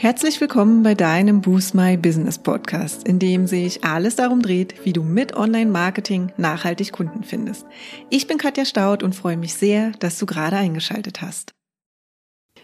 [0.00, 4.92] Herzlich willkommen bei deinem Boost My Business Podcast, in dem sich alles darum dreht, wie
[4.92, 7.66] du mit Online-Marketing nachhaltig Kunden findest.
[8.08, 11.50] Ich bin Katja Staud und freue mich sehr, dass du gerade eingeschaltet hast.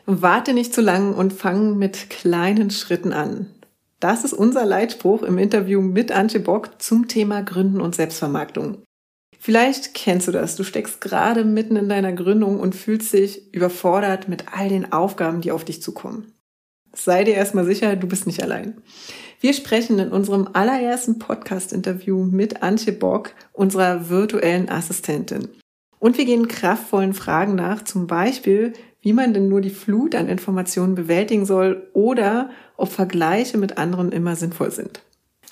[0.07, 3.47] Warte nicht zu lang und fang mit kleinen Schritten an.
[3.99, 8.85] Das ist unser Leitspruch im Interview mit Antje Bock zum Thema Gründen und Selbstvermarktung.
[9.41, 10.55] Vielleicht kennst du das.
[10.55, 15.41] Du steckst gerade mitten in deiner Gründung und fühlst dich überfordert mit all den Aufgaben,
[15.41, 16.34] die auf dich zukommen
[16.95, 18.79] sei dir erstmal sicher, du bist nicht allein.
[19.41, 25.49] Wir sprechen in unserem allerersten Podcast-Interview mit Antje Bock, unserer virtuellen Assistentin.
[25.99, 30.29] Und wir gehen kraftvollen Fragen nach, zum Beispiel, wie man denn nur die Flut an
[30.29, 35.03] Informationen bewältigen soll oder ob Vergleiche mit anderen immer sinnvoll sind.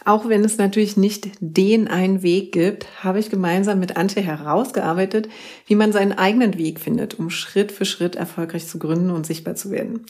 [0.05, 5.29] Auch wenn es natürlich nicht den einen Weg gibt, habe ich gemeinsam mit Antje herausgearbeitet,
[5.67, 9.55] wie man seinen eigenen Weg findet, um Schritt für Schritt erfolgreich zu gründen und sichtbar
[9.55, 10.05] zu werden.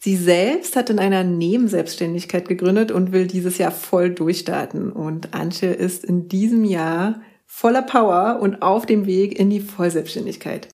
[0.00, 4.92] Sie selbst hat in einer Nebenselbstständigkeit gegründet und will dieses Jahr voll durchstarten.
[4.92, 10.68] Und Antje ist in diesem Jahr voller Power und auf dem Weg in die Vollselbstständigkeit.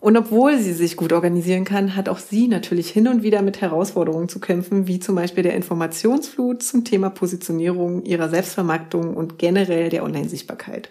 [0.00, 3.60] Und obwohl sie sich gut organisieren kann, hat auch sie natürlich hin und wieder mit
[3.60, 9.90] Herausforderungen zu kämpfen, wie zum Beispiel der Informationsflut zum Thema Positionierung ihrer Selbstvermarktung und generell
[9.90, 10.90] der Online-Sichtbarkeit.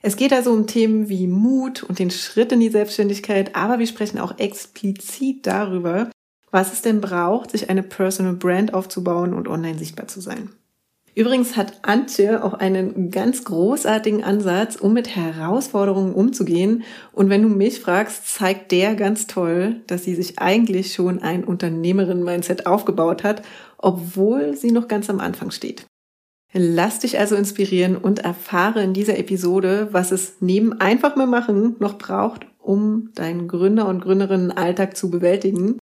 [0.00, 3.86] Es geht also um Themen wie Mut und den Schritt in die Selbstständigkeit, aber wir
[3.86, 6.10] sprechen auch explizit darüber,
[6.54, 10.50] was es denn braucht, sich eine Personal Brand aufzubauen und online sichtbar zu sein.
[11.16, 16.84] Übrigens hat Antje auch einen ganz großartigen Ansatz, um mit Herausforderungen umzugehen.
[17.10, 21.42] Und wenn du mich fragst, zeigt der ganz toll, dass sie sich eigentlich schon ein
[21.42, 23.42] Unternehmerin-Mindset aufgebaut hat,
[23.78, 25.86] obwohl sie noch ganz am Anfang steht.
[26.52, 31.74] Lass dich also inspirieren und erfahre in dieser Episode, was es neben einfach mal machen
[31.80, 35.78] noch braucht, um deinen Gründer- und Gründerinnen-Alltag zu bewältigen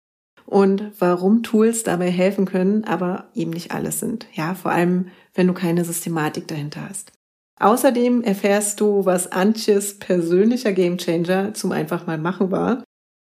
[0.48, 4.26] und warum Tools dabei helfen können, aber eben nicht alles sind.
[4.32, 7.12] Ja, vor allem, wenn du keine Systematik dahinter hast.
[7.60, 12.82] Außerdem erfährst du, was Antjes persönlicher Gamechanger zum einfach mal machen war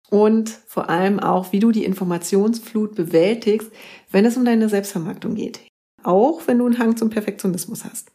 [0.09, 3.72] und vor allem auch, wie du die Informationsflut bewältigst,
[4.12, 5.62] wenn es um deine Selbstvermarktung geht.
[6.03, 8.12] Auch wenn du einen Hang zum Perfektionismus hast.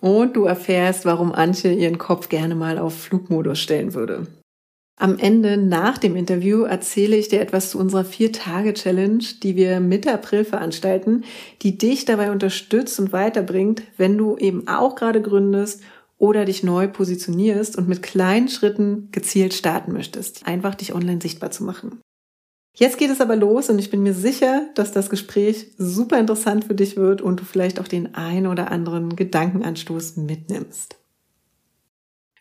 [0.00, 4.28] Und du erfährst, warum Antje ihren Kopf gerne mal auf Flugmodus stellen würde.
[4.98, 10.10] Am Ende nach dem Interview erzähle ich dir etwas zu unserer Vier-Tage-Challenge, die wir Mitte
[10.10, 11.24] April veranstalten,
[11.60, 15.82] die dich dabei unterstützt und weiterbringt, wenn du eben auch gerade gründest
[16.16, 21.50] oder dich neu positionierst und mit kleinen Schritten gezielt starten möchtest, einfach dich online sichtbar
[21.50, 22.00] zu machen.
[22.74, 26.64] Jetzt geht es aber los und ich bin mir sicher, dass das Gespräch super interessant
[26.64, 30.96] für dich wird und du vielleicht auch den ein oder anderen Gedankenanstoß mitnimmst.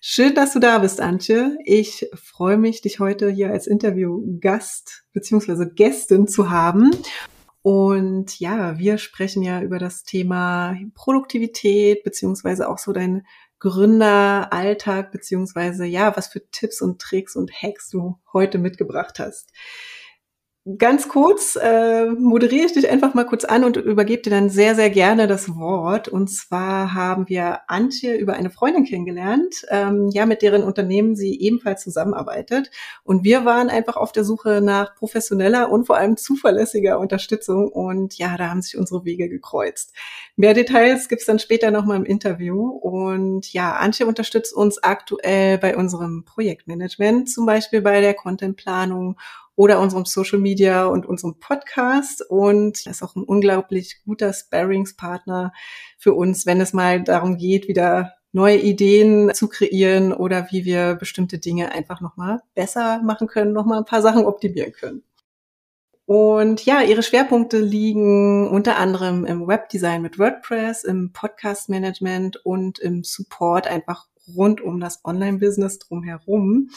[0.08, 1.58] Schön, dass du da bist, Antje.
[1.66, 5.66] Ich freue mich, dich heute hier als Interviewgast bzw.
[5.74, 6.92] Gästin zu haben.
[7.64, 13.26] Und ja, wir sprechen ja über das Thema Produktivität beziehungsweise auch so dein
[13.58, 19.54] Gründeralltag beziehungsweise ja, was für Tipps und Tricks und Hacks du heute mitgebracht hast.
[20.80, 24.74] Ganz kurz äh, moderiere ich dich einfach mal kurz an und übergebe dir dann sehr,
[24.74, 26.08] sehr gerne das Wort.
[26.08, 31.40] Und zwar haben wir Antje über eine Freundin kennengelernt, ähm, ja, mit deren Unternehmen sie
[31.40, 32.72] ebenfalls zusammenarbeitet.
[33.04, 37.68] Und wir waren einfach auf der Suche nach professioneller und vor allem zuverlässiger Unterstützung.
[37.68, 39.94] Und ja, da haben sich unsere Wege gekreuzt.
[40.36, 42.70] Mehr Details gibt's dann später nochmal im Interview.
[42.70, 49.18] Und ja, Antje unterstützt uns aktuell bei unserem Projektmanagement, zum Beispiel bei der Contentplanung
[49.56, 55.54] oder unserem Social Media und unserem Podcast und ist auch ein unglaublich guter Sparringspartner
[55.98, 60.96] für uns, wenn es mal darum geht, wieder neue Ideen zu kreieren oder wie wir
[60.96, 65.04] bestimmte Dinge einfach nochmal besser machen können, nochmal ein paar Sachen optimieren können.
[66.06, 73.04] Und ja, ihre Schwerpunkte liegen unter anderem im Webdesign mit WordPress, im Podcast-Management und im
[73.04, 76.70] Support einfach rund um das Online-Business drumherum.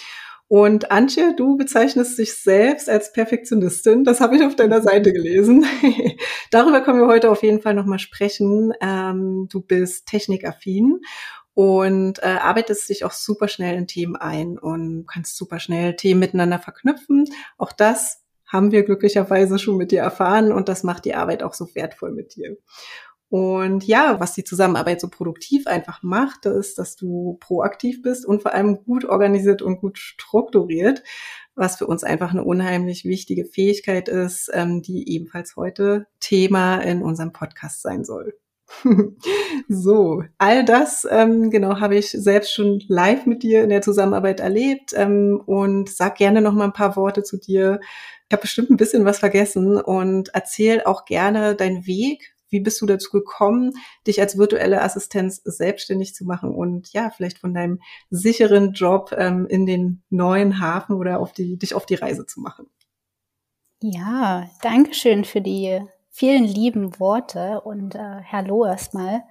[0.49, 4.05] Und Antje, du bezeichnest dich selbst als Perfektionistin.
[4.05, 5.67] Das habe ich auf deiner Seite gelesen.
[6.51, 8.73] Darüber können wir heute auf jeden Fall nochmal sprechen.
[8.81, 11.01] Ähm, du bist technikaffin
[11.53, 16.21] und äh, arbeitest dich auch super schnell in Themen ein und kannst super schnell Themen
[16.21, 17.27] miteinander verknüpfen.
[17.59, 21.53] Auch das haben wir glücklicherweise schon mit dir erfahren und das macht die Arbeit auch
[21.53, 22.57] so wertvoll mit dir.
[23.31, 28.43] Und ja, was die Zusammenarbeit so produktiv einfach macht, ist, dass du proaktiv bist und
[28.43, 31.03] vor allem gut organisiert und gut strukturiert,
[31.55, 37.03] was für uns einfach eine unheimlich wichtige Fähigkeit ist, ähm, die ebenfalls heute Thema in
[37.03, 38.35] unserem Podcast sein soll.
[39.69, 44.41] so, all das, ähm, genau, habe ich selbst schon live mit dir in der Zusammenarbeit
[44.41, 47.81] erlebt ähm, und sag gerne noch mal ein paar Worte zu dir.
[48.29, 52.35] Ich habe bestimmt ein bisschen was vergessen und erzähl auch gerne deinen Weg.
[52.51, 53.73] Wie bist du dazu gekommen,
[54.07, 57.81] dich als virtuelle Assistenz selbstständig zu machen und ja, vielleicht von deinem
[58.11, 62.41] sicheren Job ähm, in den neuen Hafen oder auf die, dich auf die Reise zu
[62.41, 62.67] machen?
[63.83, 65.81] Ja, danke schön für die
[66.11, 69.23] vielen lieben Worte und äh, hallo erstmal.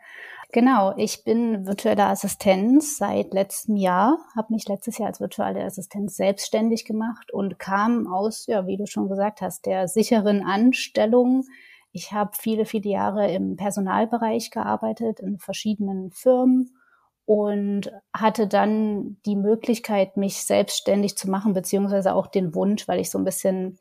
[0.53, 6.15] Genau, ich bin virtuelle Assistenz seit letztem Jahr, habe mich letztes Jahr als virtuelle Assistenz
[6.15, 11.43] selbstständig gemacht und kam aus, ja, wie du schon gesagt hast, der sicheren Anstellung.
[11.97, 16.77] Ich habe viele, viele Jahre im Personalbereich gearbeitet, in verschiedenen Firmen
[17.25, 23.09] und hatte dann die Möglichkeit, mich selbstständig zu machen, beziehungsweise auch den Wunsch, weil ich
[23.09, 23.79] so ein bisschen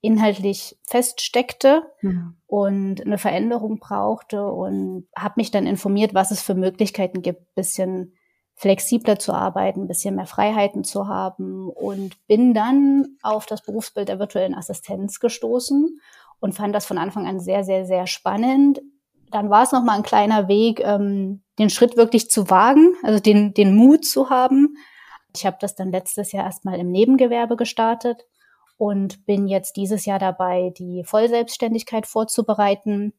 [0.00, 2.36] inhaltlich feststeckte mhm.
[2.46, 8.14] und eine Veränderung brauchte und habe mich dann informiert, was es für Möglichkeiten gibt, bisschen
[8.54, 14.08] flexibler zu arbeiten, ein bisschen mehr Freiheiten zu haben und bin dann auf das Berufsbild
[14.08, 16.00] der virtuellen Assistenz gestoßen
[16.42, 18.82] und fand das von Anfang an sehr, sehr, sehr spannend.
[19.30, 23.54] Dann war es nochmal ein kleiner Weg, ähm, den Schritt wirklich zu wagen, also den,
[23.54, 24.76] den Mut zu haben.
[25.34, 28.26] Ich habe das dann letztes Jahr erstmal im Nebengewerbe gestartet
[28.76, 33.12] und bin jetzt dieses Jahr dabei, die Vollselbstständigkeit vorzubereiten.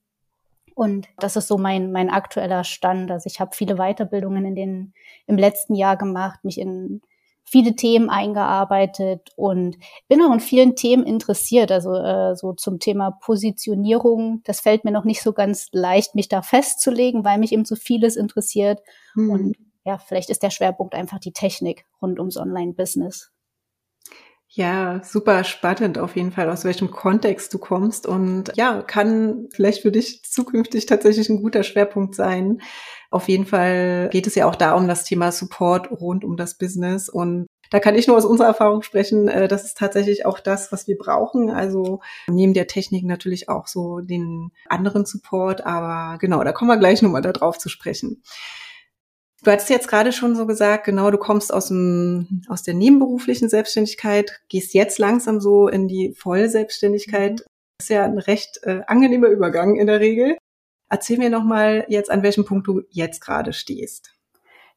[0.76, 3.10] Und das ist so mein, mein aktueller Stand.
[3.10, 4.94] Also ich habe viele Weiterbildungen in den,
[5.28, 7.02] im letzten Jahr gemacht, mich in
[7.46, 11.72] viele Themen eingearbeitet und bin auch in vielen Themen interessiert.
[11.72, 16.30] Also äh, so zum Thema Positionierung, das fällt mir noch nicht so ganz leicht, mich
[16.30, 18.82] da festzulegen, weil mich eben so vieles interessiert.
[19.16, 19.30] Mhm.
[19.30, 23.33] Und ja, vielleicht ist der Schwerpunkt einfach die Technik rund ums Online-Business.
[24.56, 29.82] Ja, super spannend auf jeden Fall, aus welchem Kontext du kommst und ja, kann vielleicht
[29.82, 32.62] für dich zukünftig tatsächlich ein guter Schwerpunkt sein.
[33.10, 36.56] Auf jeden Fall geht es ja auch da um das Thema Support rund um das
[36.60, 40.40] Business und da kann ich nur aus unserer Erfahrung sprechen, äh, das ist tatsächlich auch
[40.40, 41.50] das, was wir brauchen.
[41.50, 46.78] Also neben der Technik natürlich auch so den anderen Support, aber genau, da kommen wir
[46.78, 48.22] gleich nochmal darauf zu sprechen.
[49.44, 53.50] Du hattest jetzt gerade schon so gesagt, genau, du kommst aus dem, aus der nebenberuflichen
[53.50, 57.42] Selbstständigkeit, gehst jetzt langsam so in die Vollselbstständigkeit.
[57.42, 57.80] Das mhm.
[57.80, 60.38] ist ja ein recht äh, angenehmer Übergang in der Regel.
[60.90, 64.14] Erzähl mir nochmal jetzt, an welchem Punkt du jetzt gerade stehst.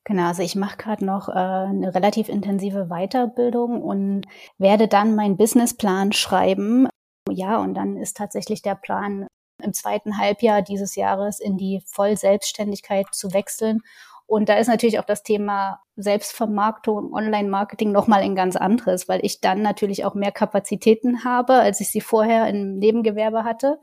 [0.02, 4.26] Genau, also ich mache gerade noch äh, eine relativ intensive Weiterbildung und
[4.58, 6.88] werde dann meinen Businessplan schreiben.
[7.30, 9.26] Ja, und dann ist tatsächlich der Plan,
[9.62, 13.80] im zweiten Halbjahr dieses Jahres in die Vollselbstständigkeit zu wechseln
[14.26, 19.40] und da ist natürlich auch das Thema Selbstvermarktung, Online-Marketing nochmal ein ganz anderes, weil ich
[19.40, 23.78] dann natürlich auch mehr Kapazitäten habe, als ich sie vorher im Nebengewerbe hatte.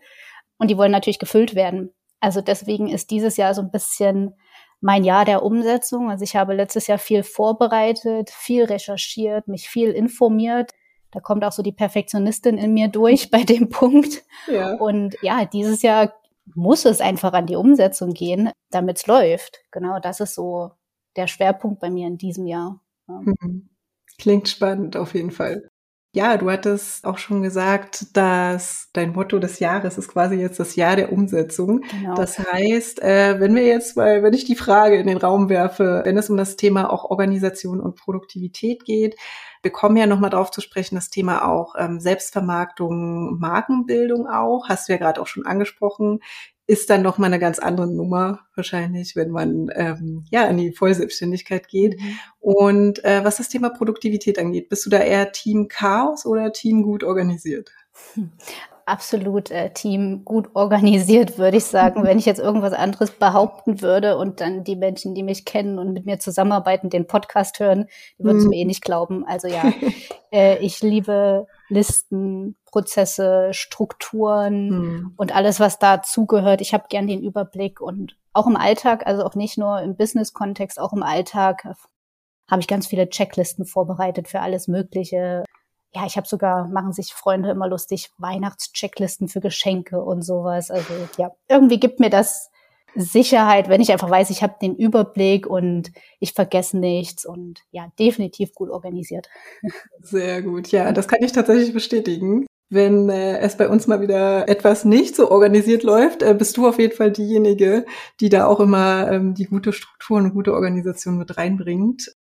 [0.58, 1.94] Und die wollen natürlich gefüllt werden.
[2.20, 4.36] Also deswegen ist dieses Jahr so ein bisschen
[4.82, 6.12] mein Jahr der Umsetzung.
[6.12, 10.72] Also ich habe letztes Jahr viel vorbereitet, viel recherchiert, mich viel informiert.
[11.12, 14.24] Da kommt auch so die Perfektionistin in mir durch bei dem Punkt.
[14.48, 14.74] Ja.
[14.76, 16.14] Und ja, dieses Jahr
[16.56, 19.60] muss es einfach an die Umsetzung gehen, damit es läuft.
[19.72, 20.72] Genau, das ist so
[21.16, 22.82] der Schwerpunkt bei mir in diesem Jahr.
[23.08, 23.22] Ja.
[23.22, 23.70] Mhm.
[24.18, 25.70] Klingt spannend auf jeden Fall.
[26.16, 30.76] Ja, du hattest auch schon gesagt, dass dein Motto des Jahres ist quasi jetzt das
[30.76, 31.82] Jahr der Umsetzung.
[31.90, 32.14] Genau.
[32.14, 36.04] Das heißt, äh, wenn wir jetzt mal, wenn ich die Frage in den Raum werfe,
[36.06, 39.16] wenn es um das Thema auch Organisation und Produktivität geht,
[39.64, 44.88] wir kommen ja nochmal drauf zu sprechen, das Thema auch ähm, Selbstvermarktung, Markenbildung auch, hast
[44.88, 46.20] du ja gerade auch schon angesprochen,
[46.74, 51.68] ist dann nochmal eine ganz andere Nummer wahrscheinlich, wenn man ähm, ja in die Vollselbstständigkeit
[51.68, 52.00] geht.
[52.00, 52.20] Mhm.
[52.40, 56.82] Und äh, was das Thema Produktivität angeht, bist du da eher Team Chaos oder Team
[56.82, 57.70] gut organisiert?
[58.86, 62.04] absolut äh, Team gut organisiert, würde ich sagen.
[62.04, 65.94] Wenn ich jetzt irgendwas anderes behaupten würde und dann die Menschen, die mich kennen und
[65.94, 67.86] mit mir zusammenarbeiten, den Podcast hören,
[68.18, 68.50] die würden es mhm.
[68.50, 69.26] mir eh nicht glauben.
[69.26, 69.72] Also ja,
[70.32, 75.14] äh, ich liebe Listen, Prozesse, Strukturen mhm.
[75.18, 76.62] und alles, was dazugehört.
[76.62, 80.80] Ich habe gern den Überblick und auch im Alltag, also auch nicht nur im Business-Kontext,
[80.80, 81.66] auch im Alltag
[82.50, 85.44] habe ich ganz viele Checklisten vorbereitet für alles Mögliche
[85.96, 90.72] ja, ich habe sogar, machen sich Freunde immer lustig, Weihnachtschecklisten für Geschenke und sowas.
[90.72, 92.50] Also ja, irgendwie gibt mir das
[92.96, 97.88] Sicherheit, wenn ich einfach weiß, ich habe den Überblick und ich vergesse nichts und ja,
[98.00, 99.30] definitiv gut organisiert.
[100.02, 102.46] Sehr gut, ja, das kann ich tatsächlich bestätigen.
[102.70, 106.68] Wenn äh, es bei uns mal wieder etwas nicht so organisiert läuft, äh, bist du
[106.68, 107.86] auf jeden Fall diejenige,
[108.20, 112.16] die da auch immer ähm, die gute Struktur und gute Organisation mit reinbringt.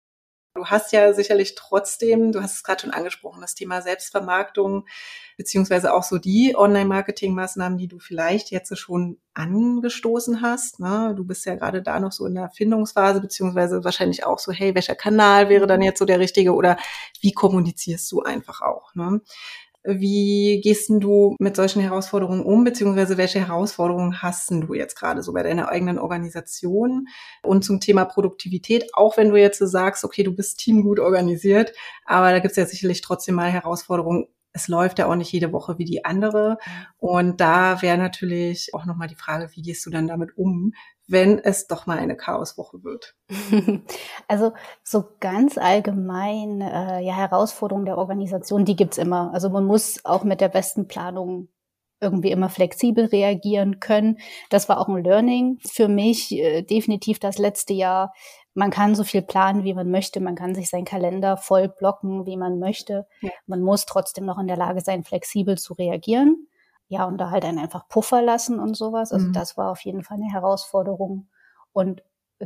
[0.55, 4.87] Du hast ja sicherlich trotzdem, du hast es gerade schon angesprochen, das Thema Selbstvermarktung,
[5.37, 10.79] beziehungsweise auch so die Online-Marketing-Maßnahmen, die du vielleicht jetzt schon angestoßen hast.
[10.79, 11.13] Ne?
[11.15, 14.73] Du bist ja gerade da noch so in der Findungsphase, beziehungsweise wahrscheinlich auch so, hey,
[14.73, 16.77] welcher Kanal wäre dann jetzt so der richtige oder
[17.21, 18.95] wie kommunizierst du einfach auch?
[18.95, 19.21] Ne?
[19.83, 25.31] Wie gehst du mit solchen Herausforderungen um, beziehungsweise welche Herausforderungen hast du jetzt gerade so
[25.31, 27.07] bei deiner eigenen Organisation?
[27.43, 31.73] Und zum Thema Produktivität, auch wenn du jetzt sagst, okay, du bist Team gut organisiert,
[32.05, 34.27] aber da gibt es ja sicherlich trotzdem mal Herausforderungen.
[34.51, 36.57] Es läuft ja auch nicht jede Woche wie die andere.
[36.97, 40.73] Und da wäre natürlich auch nochmal die Frage, wie gehst du dann damit um,
[41.09, 43.15] wenn es doch mal eine Chaoswoche wird?
[44.27, 49.33] Also so ganz allgemein, äh, ja, Herausforderungen der Organisation, die gibt's immer.
[49.33, 51.47] Also man muss auch mit der besten Planung
[51.99, 54.19] irgendwie immer flexibel reagieren können.
[54.51, 58.13] Das war auch ein Learning für mich, äh, definitiv das letzte Jahr.
[58.53, 60.19] Man kann so viel planen, wie man möchte.
[60.19, 63.07] Man kann sich seinen Kalender voll blocken, wie man möchte.
[63.21, 63.31] Ja.
[63.47, 66.48] Man muss trotzdem noch in der Lage sein, flexibel zu reagieren
[66.89, 69.13] ja, und da halt einen einfach Puffer lassen und sowas.
[69.13, 69.33] Also mhm.
[69.33, 71.29] das war auf jeden Fall eine Herausforderung.
[71.71, 72.03] Und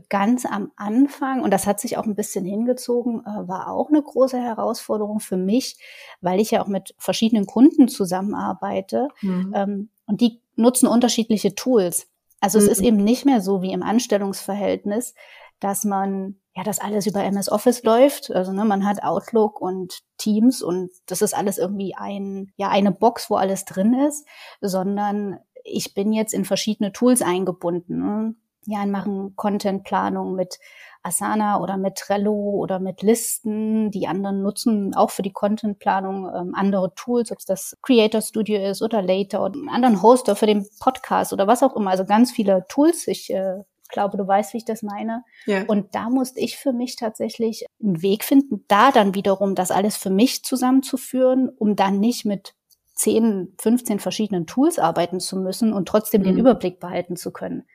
[0.09, 4.01] ganz am Anfang, und das hat sich auch ein bisschen hingezogen, äh, war auch eine
[4.01, 5.77] große Herausforderung für mich,
[6.19, 9.07] weil ich ja auch mit verschiedenen Kunden zusammenarbeite.
[9.21, 9.53] Mhm.
[9.55, 12.07] Ähm, und die nutzen unterschiedliche Tools.
[12.41, 12.65] Also mhm.
[12.65, 12.87] es ist mhm.
[12.87, 15.15] eben nicht mehr so wie im Anstellungsverhältnis,
[15.61, 18.31] dass man ja, das alles über MS Office läuft.
[18.31, 22.91] Also ne, man hat Outlook und Teams und das ist alles irgendwie ein, ja, eine
[22.91, 24.27] Box, wo alles drin ist,
[24.61, 27.99] sondern ich bin jetzt in verschiedene Tools eingebunden.
[27.99, 28.35] Ne?
[28.65, 30.59] Ja, machen Contentplanung mit
[31.01, 33.89] Asana oder mit Trello oder mit Listen.
[33.91, 38.61] Die anderen nutzen auch für die Contentplanung ähm, andere Tools, ob es das Creator Studio
[38.69, 41.91] ist oder Later oder einen anderen Hoster für den Podcast oder was auch immer.
[41.91, 43.07] Also ganz viele Tools.
[43.07, 43.63] Ich äh,
[43.93, 45.23] glaube, du weißt, wie ich das meine.
[45.45, 45.63] Ja.
[45.67, 49.95] Und da musste ich für mich tatsächlich einen Weg finden, da dann wiederum das alles
[49.95, 52.55] für mich zusammenzuführen, um dann nicht mit
[52.95, 56.25] 10, 15 verschiedenen Tools arbeiten zu müssen und trotzdem mhm.
[56.25, 57.65] den Überblick behalten zu können.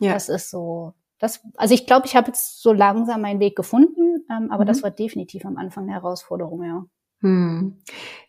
[0.00, 0.14] Ja.
[0.14, 4.24] Das ist so, das, also ich glaube, ich habe jetzt so langsam meinen Weg gefunden,
[4.30, 4.68] ähm, aber mhm.
[4.68, 6.84] das war definitiv am Anfang eine Herausforderung, ja.
[7.20, 7.78] Hm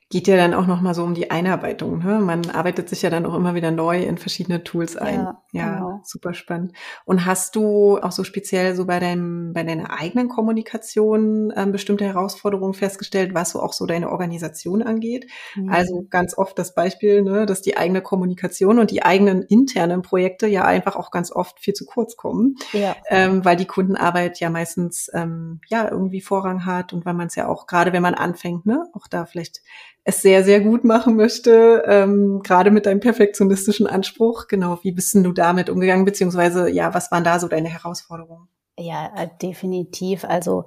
[0.10, 2.00] geht ja dann auch noch mal so um die Einarbeitung.
[2.00, 2.20] Ne?
[2.20, 5.16] Man arbeitet sich ja dann auch immer wieder neu in verschiedene Tools ein.
[5.16, 6.02] Ja, ja genau.
[6.04, 6.74] super spannend.
[7.06, 12.06] Und hast du auch so speziell so bei deinem bei deiner eigenen Kommunikation ähm, bestimmte
[12.06, 15.28] Herausforderungen festgestellt, was so auch so deine Organisation angeht?
[15.56, 15.70] Mhm.
[15.70, 20.48] Also ganz oft das Beispiel, ne, dass die eigene Kommunikation und die eigenen internen Projekte
[20.48, 22.96] ja einfach auch ganz oft viel zu kurz kommen, ja.
[23.10, 27.36] ähm, weil die Kundenarbeit ja meistens ähm, ja irgendwie Vorrang hat und weil man es
[27.36, 29.62] ja auch gerade wenn man anfängt, ne, auch da vielleicht
[30.08, 34.48] es sehr, sehr gut machen möchte, ähm, gerade mit deinem perfektionistischen Anspruch.
[34.48, 38.48] Genau, wie bist denn du damit umgegangen, beziehungsweise ja, was waren da so deine Herausforderungen?
[38.78, 40.26] Ja, äh, definitiv.
[40.26, 40.66] Also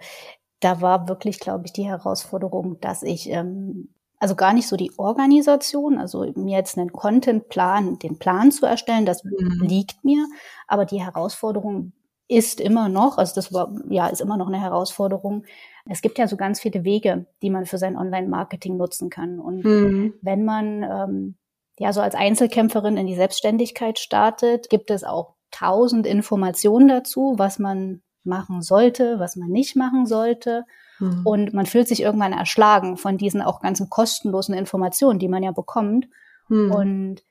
[0.60, 4.92] da war wirklich, glaube ich, die Herausforderung, dass ich ähm, also gar nicht so die
[4.96, 9.60] Organisation, also mir jetzt einen Contentplan, den Plan zu erstellen, das mhm.
[9.60, 10.26] liegt mir,
[10.66, 11.92] aber die Herausforderung
[12.26, 15.44] ist immer noch, also das war, ja, ist immer noch eine Herausforderung,
[15.88, 19.38] es gibt ja so ganz viele Wege, die man für sein Online-Marketing nutzen kann.
[19.40, 20.14] Und mhm.
[20.20, 21.34] wenn man ähm,
[21.78, 27.58] ja so als Einzelkämpferin in die Selbstständigkeit startet, gibt es auch tausend Informationen dazu, was
[27.58, 30.64] man machen sollte, was man nicht machen sollte.
[30.98, 31.22] Mhm.
[31.24, 35.52] Und man fühlt sich irgendwann erschlagen von diesen auch ganzen kostenlosen Informationen, die man ja
[35.52, 36.08] bekommt.
[36.48, 36.72] Mhm.
[36.72, 37.22] Und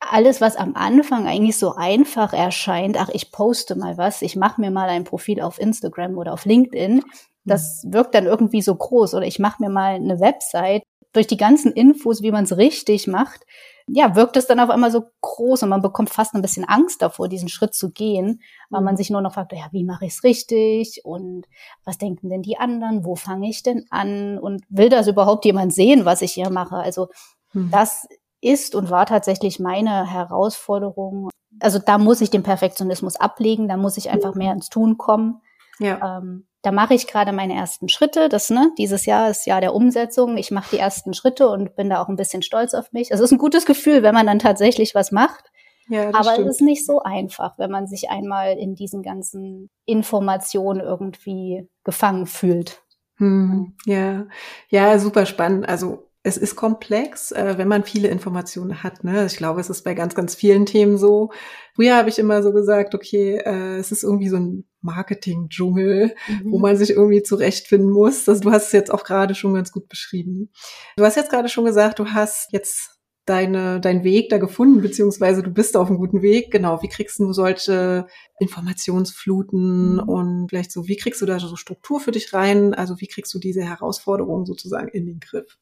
[0.00, 4.60] alles, was am Anfang eigentlich so einfach erscheint, ach, ich poste mal was, ich mache
[4.60, 7.02] mir mal ein Profil auf Instagram oder auf LinkedIn,
[7.44, 7.94] das mhm.
[7.94, 9.14] wirkt dann irgendwie so groß.
[9.14, 10.82] Oder ich mache mir mal eine Website.
[11.12, 13.46] Durch die ganzen Infos, wie man es richtig macht,
[13.86, 17.02] ja, wirkt es dann auf einmal so groß und man bekommt fast ein bisschen Angst
[17.02, 18.40] davor, diesen Schritt zu gehen,
[18.70, 18.98] weil man mhm.
[18.98, 21.46] sich nur noch fragt, ja, wie mache ich es richtig und
[21.84, 25.74] was denken denn die anderen, wo fange ich denn an und will das überhaupt jemand
[25.74, 26.76] sehen, was ich hier mache?
[26.76, 27.08] Also
[27.50, 27.70] hm.
[27.70, 28.06] das
[28.40, 31.30] ist und war tatsächlich meine Herausforderung.
[31.60, 35.40] Also da muss ich den Perfektionismus ablegen, da muss ich einfach mehr ins Tun kommen.
[35.78, 36.18] Ja.
[36.18, 38.28] Ähm, da mache ich gerade meine ersten Schritte.
[38.28, 40.36] Das, ne, dieses Jahr ist Jahr der Umsetzung.
[40.36, 43.10] Ich mache die ersten Schritte und bin da auch ein bisschen stolz auf mich.
[43.10, 45.50] Es ist ein gutes Gefühl, wenn man dann tatsächlich was macht.
[45.88, 46.48] Ja, Aber stimmt.
[46.48, 52.26] es ist nicht so einfach, wenn man sich einmal in diesen ganzen Informationen irgendwie gefangen
[52.26, 52.82] fühlt.
[53.16, 54.26] Hm, ja,
[54.68, 55.68] ja, super spannend.
[55.68, 59.02] Also es ist komplex, äh, wenn man viele Informationen hat.
[59.02, 59.26] Ne?
[59.26, 61.30] Ich glaube, es ist bei ganz, ganz vielen Themen so.
[61.74, 66.52] Früher habe ich immer so gesagt, okay, äh, es ist irgendwie so ein Marketing-Dschungel, mhm.
[66.52, 68.24] wo man sich irgendwie zurechtfinden muss.
[68.24, 70.50] Das, du hast es jetzt auch gerade schon ganz gut beschrieben.
[70.96, 75.42] Du hast jetzt gerade schon gesagt, du hast jetzt deine, dein Weg da gefunden, beziehungsweise
[75.42, 76.52] du bist auf einem guten Weg.
[76.52, 78.06] Genau, wie kriegst du solche
[78.38, 80.08] Informationsfluten mhm.
[80.08, 82.74] und vielleicht so, wie kriegst du da so Struktur für dich rein?
[82.74, 85.58] Also wie kriegst du diese Herausforderungen sozusagen in den Griff?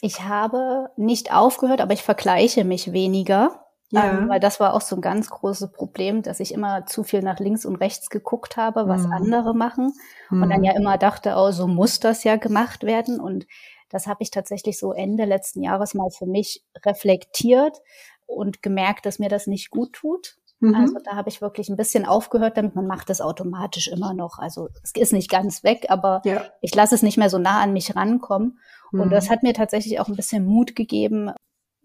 [0.00, 3.66] Ich habe nicht aufgehört, aber ich vergleiche mich weniger.
[3.92, 4.18] Ja.
[4.18, 7.22] Ähm, weil das war auch so ein ganz großes Problem, dass ich immer zu viel
[7.22, 9.12] nach links und rechts geguckt habe, was mhm.
[9.12, 9.92] andere machen.
[10.30, 10.42] Mhm.
[10.42, 10.64] Und dann mhm.
[10.64, 13.18] ja immer dachte, oh, so muss das ja gemacht werden.
[13.18, 13.46] Und
[13.88, 17.78] das habe ich tatsächlich so Ende letzten Jahres mal für mich reflektiert
[18.26, 20.36] und gemerkt, dass mir das nicht gut tut.
[20.60, 20.74] Mhm.
[20.74, 22.76] Also da habe ich wirklich ein bisschen aufgehört damit.
[22.76, 24.38] Man macht das automatisch immer noch.
[24.38, 26.44] Also es ist nicht ganz weg, aber ja.
[26.60, 28.60] ich lasse es nicht mehr so nah an mich rankommen.
[28.92, 29.00] Mhm.
[29.00, 31.30] Und das hat mir tatsächlich auch ein bisschen Mut gegeben,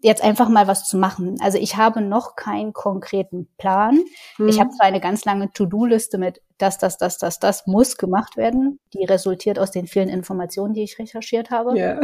[0.00, 1.36] jetzt einfach mal was zu machen.
[1.40, 3.98] Also ich habe noch keinen konkreten Plan.
[4.38, 4.48] Mhm.
[4.48, 8.36] Ich habe zwar eine ganz lange To-Do-Liste mit das, das, das, das, das muss gemacht
[8.36, 8.78] werden.
[8.94, 11.78] Die resultiert aus den vielen Informationen, die ich recherchiert habe.
[11.78, 12.00] Ja.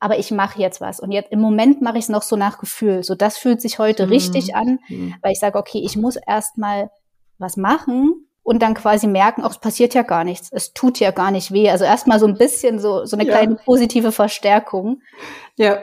[0.00, 0.98] Aber ich mache jetzt was.
[0.98, 3.04] Und jetzt im Moment mache ich es noch so nach Gefühl.
[3.04, 4.12] So, das fühlt sich heute mhm.
[4.12, 5.14] richtig an, mhm.
[5.22, 6.90] weil ich sage, okay, ich muss erst mal
[7.38, 10.48] was machen und dann quasi merken, auch es passiert ja gar nichts.
[10.50, 11.70] Es tut ja gar nicht weh.
[11.70, 13.36] Also erstmal so ein bisschen so, so eine ja.
[13.36, 15.00] kleine positive Verstärkung.
[15.56, 15.82] Ja.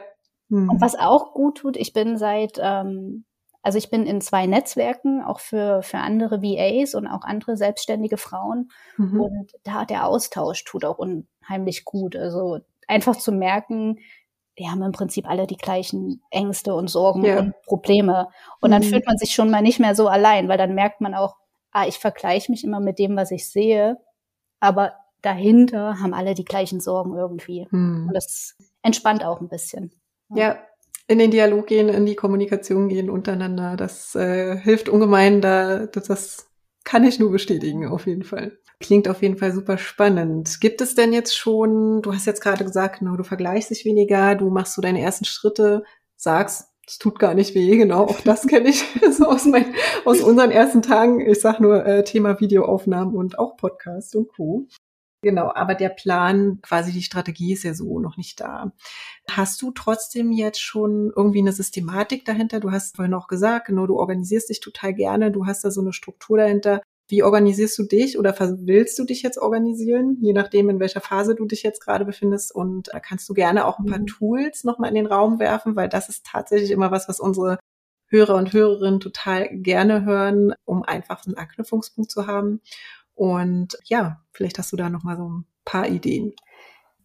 [0.50, 0.70] Mhm.
[0.70, 3.24] Und was auch gut tut, ich bin seit, ähm,
[3.62, 8.18] also ich bin in zwei Netzwerken, auch für, für andere VAs und auch andere selbstständige
[8.18, 8.72] Frauen.
[8.98, 9.22] Mhm.
[9.22, 12.18] Und da der Austausch tut auch unheimlich gut.
[12.18, 14.00] Also einfach zu merken,
[14.56, 17.40] wir haben im Prinzip alle die gleichen Ängste und Sorgen ja.
[17.40, 18.28] und Probleme.
[18.60, 18.88] Und dann mhm.
[18.88, 21.38] fühlt man sich schon mal nicht mehr so allein, weil dann merkt man auch,
[21.72, 23.98] ah, ich vergleiche mich immer mit dem, was ich sehe,
[24.60, 27.68] aber dahinter haben alle die gleichen Sorgen irgendwie.
[27.72, 28.08] Mhm.
[28.08, 29.92] Und das entspannt auch ein bisschen.
[30.34, 30.60] Ja,
[31.08, 33.76] in den Dialog gehen, in die Kommunikation gehen untereinander.
[33.76, 36.50] Das äh, hilft ungemein, da das, das
[36.84, 38.58] kann ich nur bestätigen, auf jeden Fall.
[38.80, 40.62] Klingt auf jeden Fall super spannend.
[40.62, 44.36] Gibt es denn jetzt schon, du hast jetzt gerade gesagt, genau, du vergleichst dich weniger,
[44.36, 45.84] du machst so deine ersten Schritte,
[46.16, 50.22] sagst, es tut gar nicht weh, genau, auch das kenne ich so aus, mein, aus
[50.22, 51.22] unseren ersten Tagen.
[51.22, 54.68] Ich sag nur äh, Thema Videoaufnahmen und auch Podcast und Co.
[55.22, 58.72] Genau, aber der Plan, quasi die Strategie ist ja so noch nicht da.
[59.30, 62.60] Hast du trotzdem jetzt schon irgendwie eine Systematik dahinter?
[62.60, 65.82] Du hast vorhin auch gesagt, genau, du organisierst dich total gerne, du hast da so
[65.82, 66.82] eine Struktur dahinter.
[67.10, 71.34] Wie organisierst du dich oder willst du dich jetzt organisieren, je nachdem, in welcher Phase
[71.34, 72.54] du dich jetzt gerade befindest?
[72.54, 74.06] Und da kannst du gerne auch ein paar mhm.
[74.06, 77.58] Tools nochmal in den Raum werfen, weil das ist tatsächlich immer was, was unsere
[78.10, 82.62] Hörer und Hörerinnen total gerne hören, um einfach einen Anknüpfungspunkt zu haben.
[83.16, 86.34] Und ja, vielleicht hast du da noch mal so ein paar Ideen.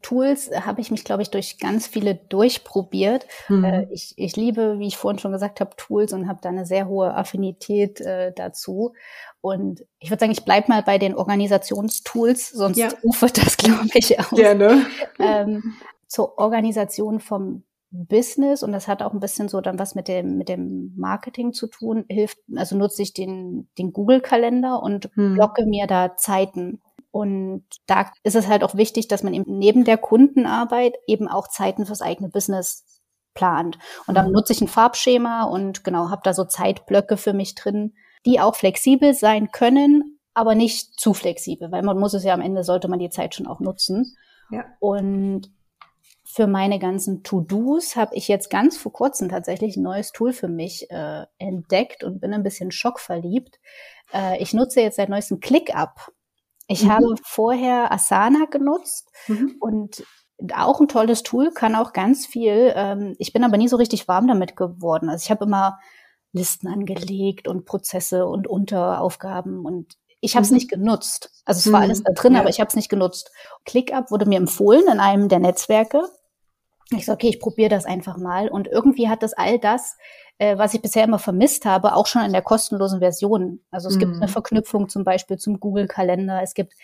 [0.05, 3.27] Tools habe ich mich, glaube ich, durch ganz viele durchprobiert.
[3.49, 3.65] Mhm.
[3.65, 6.67] Äh, ich, ich liebe, wie ich vorhin schon gesagt habe, Tools und habe da eine
[6.67, 8.93] sehr hohe Affinität äh, dazu.
[9.41, 12.89] Und ich würde sagen, ich bleibe mal bei den Organisationstools, sonst ja.
[13.03, 14.31] ufert das, glaube ich, aus.
[14.31, 14.85] Gerne.
[15.19, 15.75] Ähm,
[16.07, 20.37] zur Organisation vom Business und das hat auch ein bisschen so dann was mit dem
[20.37, 22.05] mit dem Marketing zu tun.
[22.09, 25.35] Hilft also nutze ich den den Google Kalender und hm.
[25.35, 26.81] blocke mir da Zeiten.
[27.15, 31.47] Und da ist es halt auch wichtig, dass man eben neben der Kundenarbeit eben auch
[31.47, 33.01] Zeiten fürs eigene Business
[33.35, 33.79] plant.
[34.09, 34.33] Und dann hm.
[34.33, 37.95] nutze ich ein Farbschema und genau habe da so Zeitblöcke für mich drin,
[38.27, 42.41] die auch flexibel sein können, aber nicht zu flexibel, weil man muss es ja am
[42.41, 44.17] Ende sollte man die Zeit schon auch nutzen.
[44.51, 44.65] Ja.
[44.81, 45.53] Und
[46.25, 50.49] für meine ganzen To-Dos habe ich jetzt ganz vor kurzem tatsächlich ein neues Tool für
[50.49, 53.61] mich äh, entdeckt und bin ein bisschen schockverliebt.
[54.13, 56.11] Äh, ich nutze jetzt seit neuestem ClickUp.
[56.67, 56.91] Ich mhm.
[56.91, 59.57] habe vorher Asana genutzt mhm.
[59.61, 60.05] und
[60.55, 62.73] auch ein tolles Tool, kann auch ganz viel.
[62.75, 65.09] Ähm, ich bin aber nie so richtig warm damit geworden.
[65.09, 65.79] Also ich habe immer
[66.33, 70.57] Listen angelegt und Prozesse und Unteraufgaben und ich habe es mhm.
[70.57, 71.31] nicht genutzt.
[71.45, 72.05] Also es war alles mhm.
[72.05, 72.41] da drin, ja.
[72.41, 73.31] aber ich habe es nicht genutzt.
[73.65, 76.03] ClickUp wurde mir empfohlen in einem der Netzwerke
[76.93, 78.49] ich so, okay, ich probiere das einfach mal.
[78.49, 79.97] Und irgendwie hat das all das,
[80.39, 83.61] äh, was ich bisher immer vermisst habe, auch schon in der kostenlosen Version.
[83.71, 84.01] Also es mhm.
[84.01, 86.43] gibt eine Verknüpfung zum Beispiel zum Google-Kalender.
[86.43, 86.75] Es gibt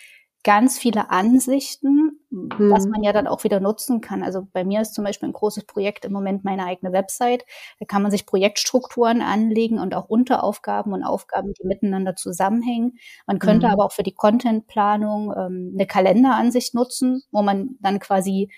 [0.42, 2.70] ganz viele Ansichten, mhm.
[2.70, 4.22] was man ja dann auch wieder nutzen kann.
[4.22, 7.44] Also bei mir ist zum Beispiel ein großes Projekt im Moment meine eigene Website.
[7.78, 12.98] Da kann man sich Projektstrukturen anlegen und auch Unteraufgaben und Aufgaben, die miteinander zusammenhängen.
[13.26, 13.72] Man könnte mhm.
[13.72, 18.50] aber auch für die Contentplanung ähm, eine Kalenderansicht nutzen, wo man dann quasi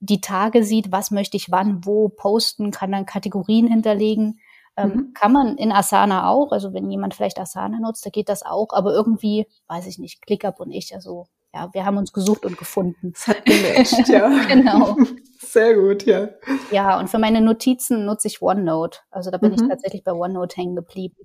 [0.00, 4.40] die Tage sieht, was möchte ich wann, wo posten, kann dann Kategorien hinterlegen.
[4.76, 5.14] Ähm, mhm.
[5.14, 8.68] Kann man in Asana auch, also wenn jemand vielleicht Asana nutzt, da geht das auch,
[8.70, 12.56] aber irgendwie, weiß ich nicht, ClickUp und ich, also ja, wir haben uns gesucht und
[12.56, 13.12] gefunden.
[13.12, 14.28] Das hat gematcht, ja.
[14.48, 14.96] genau.
[15.40, 16.28] Sehr gut, ja.
[16.70, 19.00] Ja, und für meine Notizen nutze ich OneNote.
[19.10, 19.56] Also da bin mhm.
[19.56, 21.16] ich tatsächlich bei OneNote hängen geblieben.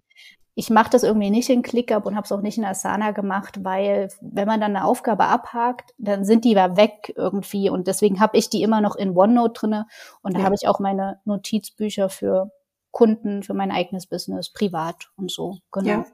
[0.58, 3.64] Ich mache das irgendwie nicht in ClickUp und habe es auch nicht in Asana gemacht,
[3.64, 8.22] weil wenn man dann eine Aufgabe abhakt, dann sind die ja weg irgendwie und deswegen
[8.22, 9.88] habe ich die immer noch in OneNote drinne
[10.22, 10.46] und da ja.
[10.46, 12.52] habe ich auch meine Notizbücher für
[12.92, 15.58] Kunden, für mein eigenes Business, privat und so.
[15.74, 15.90] Genau.
[15.90, 16.06] Ja.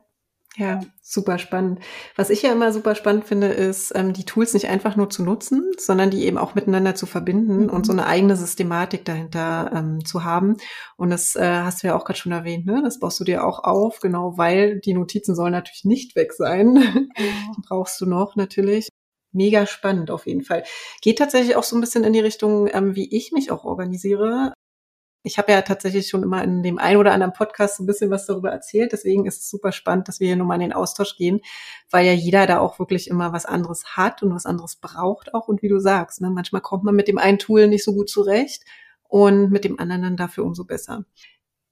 [0.57, 1.79] Ja, super spannend.
[2.17, 5.23] Was ich ja immer super spannend finde, ist, ähm, die Tools nicht einfach nur zu
[5.23, 7.69] nutzen, sondern die eben auch miteinander zu verbinden mhm.
[7.69, 10.57] und so eine eigene Systematik dahinter ähm, zu haben.
[10.97, 12.81] Und das äh, hast du ja auch gerade schon erwähnt, ne?
[12.83, 16.73] Das baust du dir auch auf, genau, weil die Notizen sollen natürlich nicht weg sein.
[16.73, 17.09] Mhm.
[17.17, 18.89] die brauchst du noch natürlich.
[19.31, 20.63] Mega spannend auf jeden Fall.
[21.01, 24.53] Geht tatsächlich auch so ein bisschen in die Richtung, ähm, wie ich mich auch organisiere.
[25.23, 28.25] Ich habe ja tatsächlich schon immer in dem ein oder anderen Podcast ein bisschen was
[28.25, 28.91] darüber erzählt.
[28.91, 31.41] Deswegen ist es super spannend, dass wir hier nochmal in den Austausch gehen,
[31.91, 35.47] weil ja jeder da auch wirklich immer was anderes hat und was anderes braucht auch.
[35.47, 38.09] Und wie du sagst, ne, manchmal kommt man mit dem einen Tool nicht so gut
[38.09, 38.63] zurecht
[39.07, 41.05] und mit dem anderen dann dafür umso besser.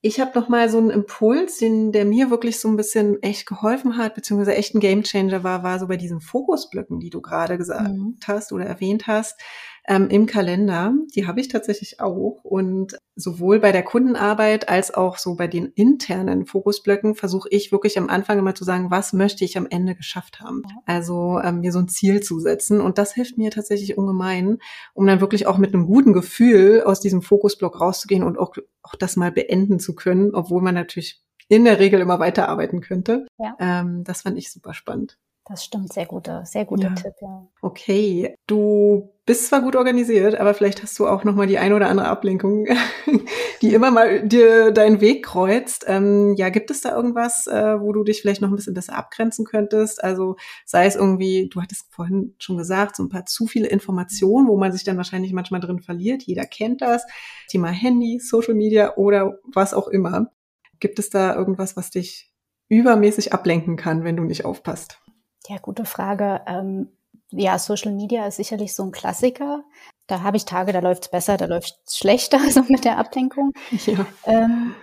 [0.01, 3.45] Ich habe noch mal so einen Impuls, den der mir wirklich so ein bisschen echt
[3.45, 7.57] geholfen hat, beziehungsweise echt ein Gamechanger war, war so bei diesen Fokusblöcken, die du gerade
[7.57, 8.15] gesagt mhm.
[8.25, 9.41] hast oder erwähnt hast
[9.89, 10.93] ähm, im Kalender.
[11.15, 12.43] Die habe ich tatsächlich auch.
[12.43, 17.97] Und sowohl bei der Kundenarbeit als auch so bei den internen Fokusblöcken versuche ich wirklich
[17.97, 20.61] am Anfang immer zu sagen, was möchte ich am Ende geschafft haben.
[20.85, 22.79] Also ähm, mir so ein Ziel zu setzen.
[22.81, 24.59] Und das hilft mir tatsächlich ungemein,
[24.93, 28.93] um dann wirklich auch mit einem guten Gefühl aus diesem Fokusblock rauszugehen und auch, auch
[28.93, 33.25] das mal beenden zu können, obwohl man natürlich in der Regel immer weiterarbeiten könnte.
[33.39, 33.55] Ja.
[33.59, 35.17] Ähm, das fand ich super spannend.
[35.49, 36.93] Das stimmt, sehr guter, sehr guter ja.
[36.93, 37.47] Tipp, ja.
[37.63, 41.73] Okay, du bist zwar gut organisiert, aber vielleicht hast du auch noch mal die ein
[41.73, 42.67] oder andere Ablenkung,
[43.63, 45.85] die immer mal dir deinen Weg kreuzt.
[45.87, 48.95] Ähm, ja, gibt es da irgendwas, äh, wo du dich vielleicht noch ein bisschen besser
[48.95, 50.03] abgrenzen könntest?
[50.03, 50.35] Also
[50.65, 54.55] sei es irgendwie, du hattest vorhin schon gesagt, so ein paar zu viele Informationen, wo
[54.55, 56.21] man sich dann wahrscheinlich manchmal drin verliert.
[56.21, 57.07] Jeder kennt das.
[57.47, 60.31] Thema Handy, Social Media oder was auch immer.
[60.79, 62.31] Gibt es da irgendwas, was dich
[62.67, 65.01] übermäßig ablenken kann, wenn du nicht aufpasst?
[65.47, 66.41] Ja, gute Frage.
[66.47, 66.89] Ähm,
[67.31, 69.63] ja, Social Media ist sicherlich so ein Klassiker.
[70.07, 73.53] Da habe ich Tage, da läuft's besser, da läuft's schlechter, so mit der Ablenkung.
[73.85, 74.05] Ja.
[74.25, 74.75] Ähm,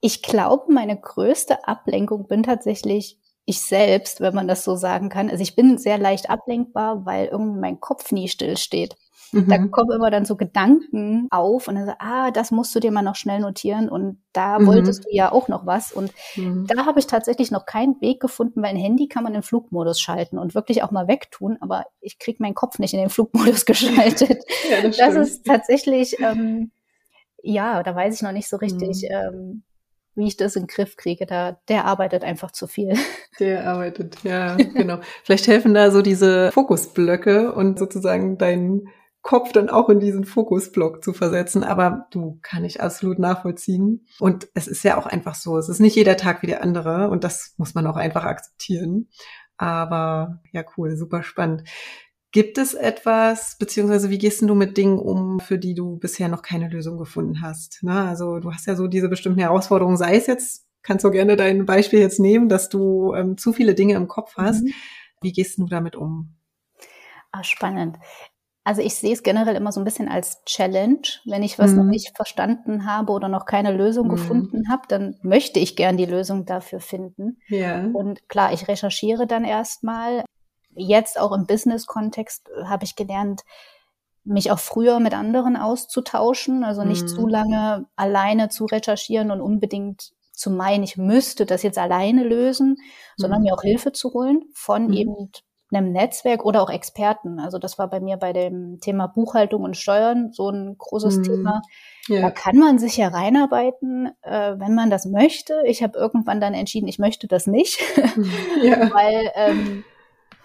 [0.00, 5.28] ich glaube, meine größte Ablenkung bin tatsächlich ich selbst, wenn man das so sagen kann.
[5.28, 8.96] Also ich bin sehr leicht ablenkbar, weil irgendwie mein Kopf nie still steht.
[9.32, 9.48] Mhm.
[9.48, 12.92] Da kommen immer dann so Gedanken auf und dann so, ah, das musst du dir
[12.92, 14.66] mal noch schnell notieren und da mhm.
[14.66, 15.92] wolltest du ja auch noch was.
[15.92, 16.66] Und mhm.
[16.66, 20.00] da habe ich tatsächlich noch keinen Weg gefunden, weil ein Handy kann man in Flugmodus
[20.00, 23.64] schalten und wirklich auch mal wegtun, aber ich kriege meinen Kopf nicht in den Flugmodus
[23.66, 24.44] geschaltet.
[24.70, 26.70] ja, das, das ist tatsächlich, ähm,
[27.42, 29.16] ja, da weiß ich noch nicht so richtig, mhm.
[29.16, 29.62] ähm,
[30.14, 31.24] wie ich das in den Griff kriege.
[31.26, 32.94] Da, der arbeitet einfach zu viel.
[33.40, 34.98] Der arbeitet, ja, genau.
[35.24, 38.88] Vielleicht helfen da so diese Fokusblöcke und sozusagen dein
[39.22, 41.64] Kopf dann auch in diesen Fokusblock zu versetzen.
[41.64, 44.06] Aber du kann ich absolut nachvollziehen.
[44.18, 45.56] Und es ist ja auch einfach so.
[45.56, 47.08] Es ist nicht jeder Tag wie der andere.
[47.08, 49.08] Und das muss man auch einfach akzeptieren.
[49.56, 51.64] Aber ja, cool, super spannend.
[52.32, 56.40] Gibt es etwas, beziehungsweise wie gehst du mit Dingen um, für die du bisher noch
[56.40, 57.80] keine Lösung gefunden hast?
[57.82, 61.36] Na, also du hast ja so diese bestimmten Herausforderungen, sei es jetzt, kannst du gerne
[61.36, 64.64] dein Beispiel jetzt nehmen, dass du ähm, zu viele Dinge im Kopf hast.
[64.64, 64.72] Mhm.
[65.20, 66.34] Wie gehst du damit um?
[67.30, 67.98] Ah, spannend.
[68.64, 71.02] Also ich sehe es generell immer so ein bisschen als Challenge.
[71.24, 71.78] Wenn ich was mhm.
[71.78, 74.10] noch nicht verstanden habe oder noch keine Lösung mhm.
[74.10, 77.38] gefunden habe, dann möchte ich gern die Lösung dafür finden.
[77.48, 77.84] Ja.
[77.92, 80.24] Und klar, ich recherchiere dann erstmal.
[80.74, 83.42] Jetzt auch im Business-Kontext habe ich gelernt,
[84.24, 87.08] mich auch früher mit anderen auszutauschen, also nicht mhm.
[87.08, 92.76] zu lange alleine zu recherchieren und unbedingt zu meinen, ich müsste das jetzt alleine lösen,
[93.16, 93.46] sondern mhm.
[93.46, 94.92] mir auch Hilfe zu holen von mhm.
[94.92, 95.32] eben
[95.74, 97.38] einem Netzwerk oder auch Experten.
[97.38, 101.22] Also das war bei mir bei dem Thema Buchhaltung und Steuern so ein großes mhm.
[101.22, 101.62] Thema.
[102.08, 102.20] Ja.
[102.22, 105.62] Da kann man sich ja reinarbeiten, äh, wenn man das möchte.
[105.66, 107.80] Ich habe irgendwann dann entschieden, ich möchte das nicht,
[108.62, 108.90] ja.
[108.94, 109.84] weil ähm,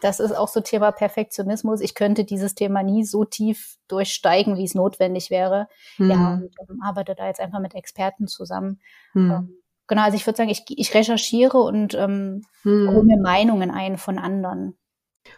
[0.02, 1.82] das ist auch so Thema Perfektionismus.
[1.82, 5.68] Ich könnte dieses Thema nie so tief durchsteigen, wie es notwendig wäre.
[5.98, 6.12] Mhm.
[6.12, 8.80] Ja, und ähm, arbeite da jetzt einfach mit Experten zusammen.
[9.14, 9.32] Mhm.
[9.32, 12.90] Ähm, genau, also ich würde sagen, ich, ich recherchiere und ähm, mhm.
[12.92, 14.78] hole mir Meinungen ein von anderen.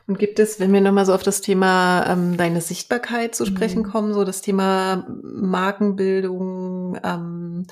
[0.08, 3.84] Und gibt es, wenn wir nochmal so auf das Thema ähm, deine Sichtbarkeit zu sprechen
[3.84, 3.92] mhm.
[3.92, 7.68] kommen, so das Thema Markenbildung, ähm,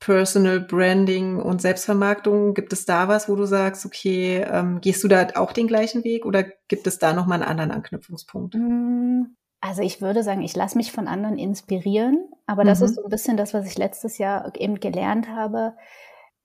[0.00, 5.08] Personal Branding und Selbstvermarktung, gibt es da was, wo du sagst, okay, ähm, gehst du
[5.08, 8.54] da auch den gleichen Weg oder gibt es da nochmal einen anderen Anknüpfungspunkt?
[8.54, 12.86] Mm, also ich würde sagen, ich lasse mich von anderen inspirieren, aber das mhm.
[12.86, 15.74] ist so ein bisschen das, was ich letztes Jahr eben gelernt habe.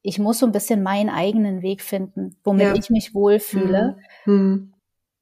[0.01, 2.75] Ich muss so ein bisschen meinen eigenen Weg finden, womit ja.
[2.75, 3.97] ich mich wohlfühle.
[4.25, 4.70] Mhm.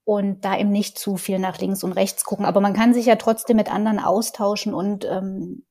[0.04, 2.44] Und da eben nicht zu viel nach links und rechts gucken.
[2.44, 5.64] Aber man kann sich ja trotzdem mit anderen austauschen und ähm,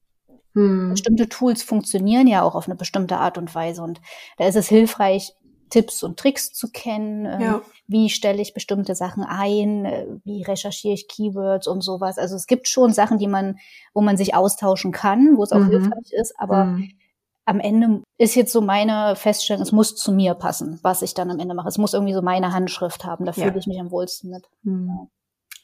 [0.54, 0.92] hm.
[0.92, 3.82] bestimmte Tools funktionieren ja auch auf eine bestimmte Art und Weise.
[3.82, 4.02] Und
[4.38, 5.34] da ist es hilfreich,
[5.70, 7.26] Tipps und Tricks zu kennen.
[7.26, 7.62] Ähm, ja.
[7.88, 9.86] Wie stelle ich bestimmte Sachen ein?
[9.86, 12.18] Äh, wie recherchiere ich Keywords und sowas?
[12.18, 13.58] Also es gibt schon Sachen, die man,
[13.94, 15.70] wo man sich austauschen kann, wo es auch mhm.
[15.70, 16.92] hilfreich ist, aber mhm.
[17.46, 21.32] am Ende ist jetzt so meine Feststellung, es muss zu mir passen, was ich dann
[21.32, 21.70] am Ende mache.
[21.70, 23.56] Es muss irgendwie so meine Handschrift haben, da fühle ja.
[23.56, 24.44] ich mich am wohlsten mit.
[24.62, 25.08] Mhm.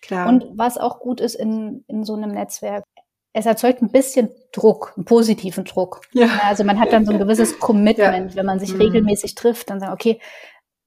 [0.02, 0.30] Klar.
[0.30, 2.86] Und was auch gut ist in, in so einem Netzwerk,
[3.34, 6.02] es erzeugt ein bisschen Druck, einen positiven Druck.
[6.14, 6.30] Ja.
[6.44, 8.36] Also man hat dann so ein gewisses Commitment, ja.
[8.38, 8.82] wenn man sich mhm.
[8.82, 10.22] regelmäßig trifft, dann sagt, okay,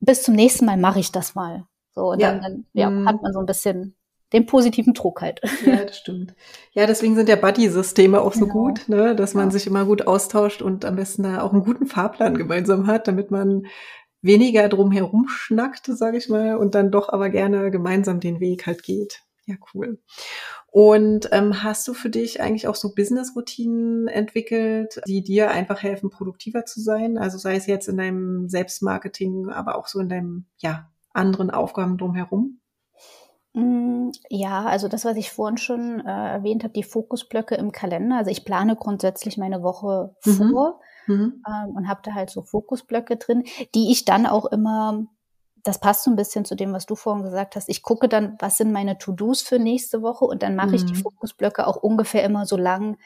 [0.01, 1.67] bis zum nächsten Mal mache ich das mal.
[1.91, 2.33] So, und ja.
[2.33, 3.07] dann, dann ja, mhm.
[3.07, 3.95] hat man so ein bisschen
[4.33, 5.41] den positiven Druck halt.
[5.65, 6.35] Ja, das stimmt.
[6.73, 8.53] Ja, deswegen sind ja Buddy-Systeme auch so genau.
[8.53, 9.17] gut, ne?
[9.17, 9.51] dass man ja.
[9.53, 13.31] sich immer gut austauscht und am besten da auch einen guten Fahrplan gemeinsam hat, damit
[13.31, 13.67] man
[14.21, 18.67] weniger drum herum schnackt, sage ich mal, und dann doch aber gerne gemeinsam den Weg
[18.67, 19.23] halt geht.
[19.47, 19.99] Ja, cool.
[20.71, 26.11] Und ähm, hast du für dich eigentlich auch so Business-Routinen entwickelt, die dir einfach helfen,
[26.11, 27.17] produktiver zu sein?
[27.17, 31.97] Also sei es jetzt in deinem Selbstmarketing, aber auch so in deinem, ja, anderen Aufgaben
[31.97, 32.61] drumherum?
[33.59, 38.19] Mm, ja, also das, was ich vorhin schon äh, erwähnt habe, die Fokusblöcke im Kalender.
[38.19, 40.51] Also ich plane grundsätzlich meine Woche mhm.
[40.51, 41.43] vor mhm.
[41.47, 43.45] Ähm, und habe da halt so Fokusblöcke drin,
[43.75, 45.07] die ich dann auch immer
[45.65, 47.69] das passt so ein bisschen zu dem, was du vorhin gesagt hast.
[47.69, 50.75] Ich gucke dann, was sind meine To-Dos für nächste Woche und dann mache mhm.
[50.75, 51.03] ich die mhm.
[51.03, 52.97] Fokusblöcke auch ungefähr immer so lang,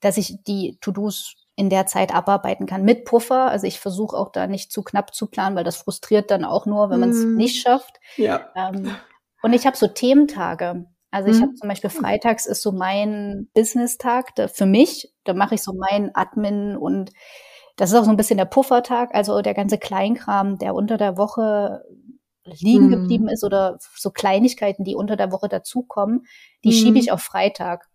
[0.00, 3.50] dass ich die To-Dos in der Zeit abarbeiten kann mit Puffer.
[3.50, 6.66] Also ich versuche auch da nicht zu knapp zu planen, weil das frustriert dann auch
[6.66, 7.36] nur, wenn man es mhm.
[7.36, 7.98] nicht schafft.
[8.16, 8.50] Ja.
[8.54, 8.94] Ähm,
[9.42, 10.86] und ich habe so Thementage.
[11.10, 11.42] Also ich mhm.
[11.42, 15.12] habe zum Beispiel freitags ist so mein Business-Tag für mich.
[15.24, 17.10] Da mache ich so mein Admin und
[17.76, 21.16] das ist auch so ein bisschen der Puffertag, also der ganze Kleinkram, der unter der
[21.16, 21.82] Woche
[22.44, 22.90] liegen mhm.
[22.90, 26.26] geblieben ist oder so Kleinigkeiten, die unter der Woche dazukommen,
[26.64, 26.72] die mhm.
[26.72, 27.88] schiebe ich auf Freitag.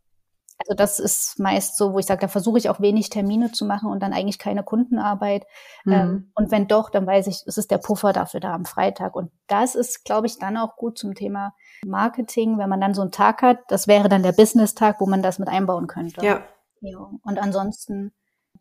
[0.60, 3.66] Also das ist meist so, wo ich sage, da versuche ich auch wenig Termine zu
[3.66, 5.46] machen und dann eigentlich keine Kundenarbeit.
[5.86, 5.94] Mhm.
[5.94, 9.16] Ähm, und wenn doch, dann weiß ich, es ist der Puffer dafür da am Freitag.
[9.16, 11.54] Und das ist, glaube ich, dann auch gut zum Thema
[11.86, 13.60] Marketing, wenn man dann so einen Tag hat.
[13.68, 16.26] Das wäre dann der Business-Tag, wo man das mit einbauen könnte.
[16.26, 16.42] Ja.
[16.82, 16.98] ja.
[17.24, 18.12] Und ansonsten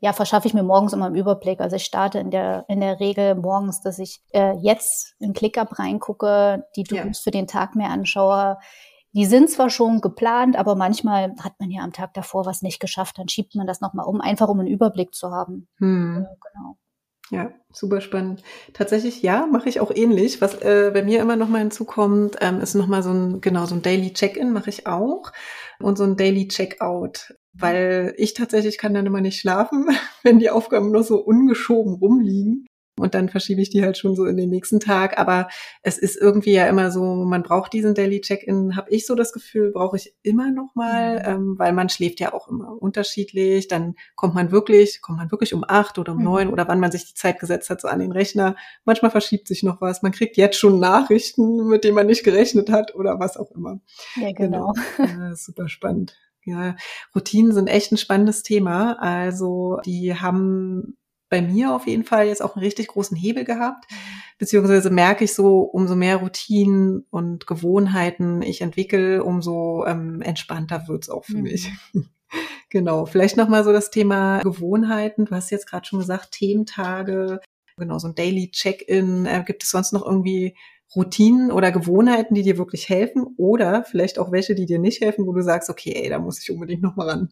[0.01, 1.61] ja, verschaffe ich mir morgens immer einen Überblick.
[1.61, 5.79] Also ich starte in der, in der Regel morgens, dass ich äh, jetzt in ClickUp
[5.79, 7.23] reingucke, die To-Dos ja.
[7.23, 8.59] für den Tag mir anschaue.
[9.17, 12.81] Die sind zwar schon geplant, aber manchmal hat man ja am Tag davor was nicht
[12.81, 15.67] geschafft, dann schiebt man das nochmal um, einfach um einen Überblick zu haben.
[15.79, 16.27] Hm.
[16.53, 16.77] Genau.
[17.31, 18.43] Ja, super spannend.
[18.73, 20.41] Tatsächlich, ja, mache ich auch ähnlich.
[20.41, 23.67] Was äh, bei mir immer noch mal hinzukommt, ähm, ist noch mal so ein genau
[23.67, 25.33] so ein Daily Check-in mache ich auch
[25.81, 29.89] und so ein Daily Check-out weil ich tatsächlich kann dann immer nicht schlafen,
[30.23, 32.67] wenn die Aufgaben noch so ungeschoben rumliegen.
[32.99, 35.19] Und dann verschiebe ich die halt schon so in den nächsten Tag.
[35.19, 35.49] Aber
[35.83, 39.33] es ist irgendwie ja immer so, man braucht diesen Daily Check-in, habe ich so das
[39.33, 41.25] Gefühl, brauche ich immer noch mal, mhm.
[41.27, 43.69] ähm, weil man schläft ja auch immer unterschiedlich.
[43.69, 46.25] Dann kommt man wirklich, kommt man wirklich um acht oder um mhm.
[46.25, 48.57] neun oder wann man sich die Zeit gesetzt hat, so an den Rechner.
[48.87, 50.03] Manchmal verschiebt sich noch was.
[50.03, 53.81] Man kriegt jetzt schon Nachrichten, mit denen man nicht gerechnet hat oder was auch immer.
[54.17, 54.73] Ja, genau.
[54.97, 55.09] genau.
[55.17, 56.17] Ja, super spannend.
[56.45, 56.77] Ja,
[57.15, 58.97] Routinen sind echt ein spannendes Thema.
[59.01, 60.97] Also die haben
[61.29, 63.87] bei mir auf jeden Fall jetzt auch einen richtig großen Hebel gehabt.
[64.39, 71.09] Beziehungsweise merke ich so, umso mehr Routinen und Gewohnheiten ich entwickle, umso ähm, entspannter wird's
[71.09, 71.43] auch für mhm.
[71.43, 71.73] mich.
[72.71, 73.07] genau.
[73.07, 75.25] Vielleicht nochmal so das Thema Gewohnheiten.
[75.25, 77.41] Du hast jetzt gerade schon gesagt, Thementage,
[77.77, 79.27] genau, so ein Daily Check-in.
[79.27, 80.57] Äh, gibt es sonst noch irgendwie
[80.95, 85.27] Routinen oder Gewohnheiten, die dir wirklich helfen oder vielleicht auch welche, die dir nicht helfen,
[85.27, 87.29] wo du sagst, okay, ey, da muss ich unbedingt noch mal ran?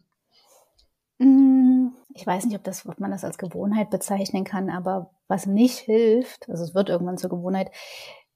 [1.17, 5.45] Mm, ich weiß nicht, ob, das, ob man das als Gewohnheit bezeichnen kann, aber was
[5.45, 7.71] nicht hilft, also es wird irgendwann zur Gewohnheit,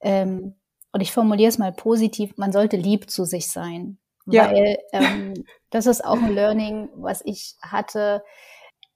[0.01, 0.55] ähm,
[0.91, 3.99] und ich formuliere es mal positiv, man sollte lieb zu sich sein.
[4.25, 4.51] Ja.
[4.51, 5.33] Weil ähm,
[5.69, 8.23] das ist auch ein Learning, was ich hatte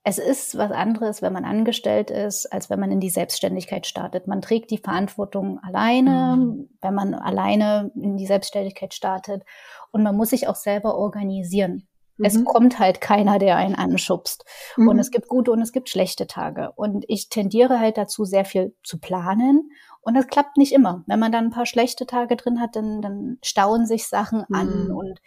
[0.06, 4.26] es ist was anderes, wenn man angestellt ist, als wenn man in die Selbstständigkeit startet.
[4.26, 6.68] Man trägt die Verantwortung alleine, mhm.
[6.82, 9.44] wenn man alleine in die Selbstständigkeit startet.
[9.92, 11.88] Und man muss sich auch selber organisieren.
[12.16, 12.24] Mhm.
[12.24, 14.44] Es kommt halt keiner, der einen anschubst.
[14.76, 14.88] Mhm.
[14.88, 16.72] Und es gibt gute und es gibt schlechte Tage.
[16.76, 19.70] Und ich tendiere halt dazu, sehr viel zu planen.
[20.00, 21.02] Und das klappt nicht immer.
[21.06, 24.88] Wenn man dann ein paar schlechte Tage drin hat, dann, dann stauen sich Sachen an.
[24.88, 24.96] Mhm.
[24.96, 25.20] Und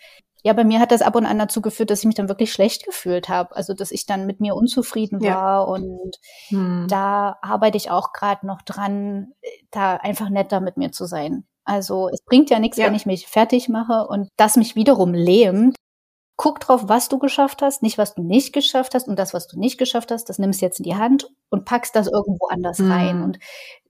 [0.43, 2.53] ja, bei mir hat das ab und an dazu geführt, dass ich mich dann wirklich
[2.53, 3.55] schlecht gefühlt habe.
[3.55, 5.27] Also, dass ich dann mit mir unzufrieden war.
[5.27, 5.59] Ja.
[5.59, 6.15] Und
[6.49, 6.85] hm.
[6.87, 9.33] da arbeite ich auch gerade noch dran,
[9.71, 11.45] da einfach netter mit mir zu sein.
[11.65, 12.85] Also, es bringt ja nichts, ja.
[12.85, 15.75] wenn ich mich fertig mache und das mich wiederum lähmt.
[16.37, 19.07] Guck drauf, was du geschafft hast, nicht was du nicht geschafft hast.
[19.07, 21.65] Und das, was du nicht geschafft hast, das nimmst du jetzt in die Hand und
[21.65, 22.91] packst das irgendwo anders hm.
[22.91, 23.23] rein.
[23.23, 23.39] Und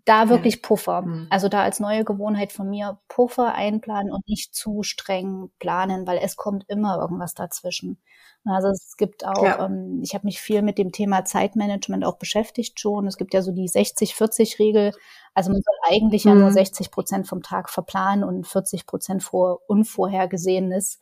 [0.08, 0.60] da wirklich ja.
[0.64, 1.02] Puffer.
[1.02, 1.28] Mhm.
[1.30, 6.20] Also da als neue Gewohnheit von mir Puffer einplanen und nicht zu streng planen, weil
[6.24, 8.02] es kommt immer irgendwas dazwischen.
[8.46, 9.66] Also es gibt auch, ja.
[9.66, 13.06] ähm, ich habe mich viel mit dem Thema Zeitmanagement auch beschäftigt schon.
[13.06, 14.94] Es gibt ja so die 60-40-Regel.
[15.34, 16.32] Also man soll eigentlich mhm.
[16.32, 16.92] ja nur 60 mhm.
[16.92, 21.00] Prozent vom Tag verplanen und 40 Prozent vor Unvorhergesehenes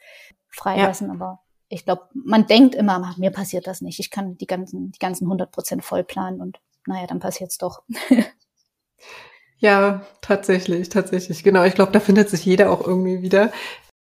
[0.55, 1.07] freilassen.
[1.07, 1.13] Ja.
[1.13, 1.39] Aber
[1.69, 3.99] ich glaube, man denkt immer, mir passiert das nicht.
[3.99, 7.57] Ich kann die ganzen, die ganzen 100 Prozent voll planen und naja, dann passiert es
[7.57, 7.83] doch.
[9.59, 11.43] Ja, tatsächlich, tatsächlich.
[11.43, 13.51] Genau, ich glaube, da findet sich jeder auch irgendwie wieder.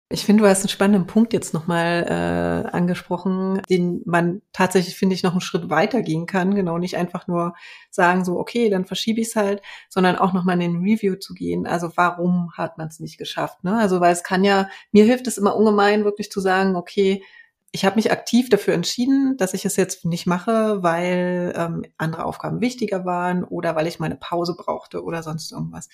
[0.09, 5.16] Ich finde, du hast einen spannenden Punkt jetzt nochmal äh, angesprochen, den man tatsächlich, finde
[5.16, 6.55] ich, noch einen Schritt weiter gehen kann.
[6.55, 7.55] Genau, nicht einfach nur
[7.90, 11.35] sagen so, okay, dann verschiebe ich es halt, sondern auch nochmal in den Review zu
[11.35, 11.66] gehen.
[11.66, 13.64] Also warum hat man es nicht geschafft?
[13.64, 13.77] Ne?
[13.77, 17.25] Also weil es kann ja, mir hilft es immer ungemein, wirklich zu sagen, okay,
[17.73, 22.25] ich habe mich aktiv dafür entschieden, dass ich es jetzt nicht mache, weil ähm, andere
[22.27, 25.88] Aufgaben wichtiger waren oder weil ich meine Pause brauchte oder sonst irgendwas.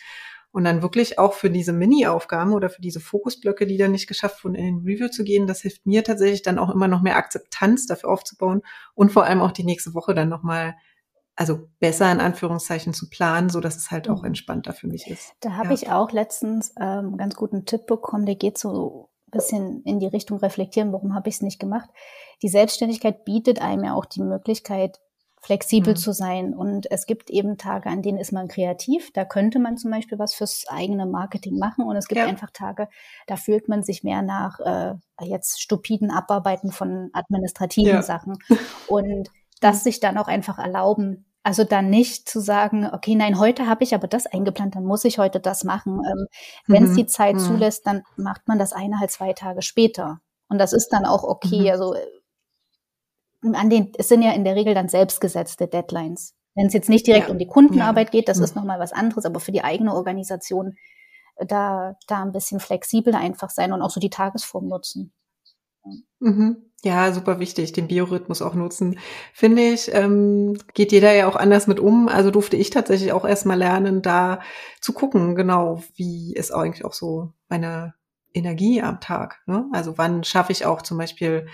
[0.52, 4.44] Und dann wirklich auch für diese Mini-Aufgaben oder für diese Fokusblöcke, die dann nicht geschafft
[4.44, 7.16] wurden, in den Review zu gehen, das hilft mir tatsächlich dann auch immer noch mehr
[7.16, 8.60] Akzeptanz dafür aufzubauen
[8.94, 10.74] und vor allem auch die nächste Woche dann nochmal
[11.34, 14.28] also besser in Anführungszeichen zu planen, so dass es halt auch mhm.
[14.28, 15.32] entspannter für mich ist.
[15.40, 15.74] Da habe ja.
[15.74, 20.06] ich auch letztens ähm, einen ganz guten Tipp bekommen, der geht so bisschen in die
[20.06, 21.90] Richtung reflektieren, warum habe ich es nicht gemacht.
[22.42, 25.00] Die Selbstständigkeit bietet einem ja auch die Möglichkeit,
[25.42, 25.96] flexibel mhm.
[25.96, 26.54] zu sein.
[26.54, 29.12] Und es gibt eben Tage, an denen ist man kreativ.
[29.12, 31.84] Da könnte man zum Beispiel was fürs eigene Marketing machen.
[31.84, 32.26] Und es gibt ja.
[32.26, 32.88] einfach Tage,
[33.26, 38.02] da fühlt man sich mehr nach äh, jetzt stupiden Abarbeiten von administrativen ja.
[38.02, 38.38] Sachen.
[38.88, 43.66] Und das sich dann auch einfach erlauben, also dann nicht zu sagen, okay, nein, heute
[43.66, 46.00] habe ich aber das eingeplant, dann muss ich heute das machen.
[46.06, 46.26] Ähm,
[46.68, 46.96] Wenn es mhm.
[46.96, 47.40] die Zeit mhm.
[47.40, 50.20] zulässt, dann macht man das eine halt zwei Tage später.
[50.48, 51.62] Und das ist dann auch okay.
[51.62, 51.70] Mhm.
[51.70, 51.94] Also
[53.42, 56.34] an den, es sind ja in der Regel dann selbstgesetzte Deadlines.
[56.54, 57.32] Wenn es jetzt nicht direkt ja.
[57.32, 58.20] um die Kundenarbeit ja.
[58.20, 58.44] geht, das mhm.
[58.44, 60.76] ist nochmal was anderes, aber für die eigene Organisation
[61.36, 65.12] äh, da, da ein bisschen flexibel einfach sein und auch so die Tagesform nutzen.
[66.20, 66.56] Mhm.
[66.84, 68.98] Ja, super wichtig, den Biorhythmus auch nutzen.
[69.32, 72.08] Finde ich, ähm, geht jeder ja auch anders mit um.
[72.08, 74.40] Also durfte ich tatsächlich auch erstmal lernen, da
[74.80, 77.94] zu gucken, genau, wie ist eigentlich auch so meine
[78.34, 79.40] Energie am Tag.
[79.46, 79.66] Ne?
[79.72, 81.46] Also wann schaffe ich auch zum Beispiel,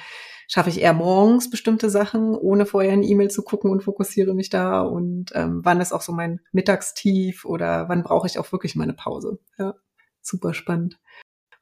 [0.48, 4.50] schaffe ich eher morgens bestimmte Sachen, ohne vorher eine E-Mail zu gucken und fokussiere mich
[4.50, 8.76] da und ähm, wann ist auch so mein Mittagstief oder wann brauche ich auch wirklich
[8.76, 9.38] meine Pause.
[9.58, 9.74] Ja,
[10.20, 10.98] super spannend.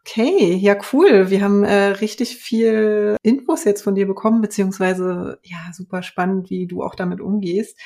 [0.08, 1.30] Okay, ja cool.
[1.30, 6.68] Wir haben äh, richtig viel Infos jetzt von dir bekommen, beziehungsweise ja, super spannend, wie
[6.68, 7.76] du auch damit umgehst.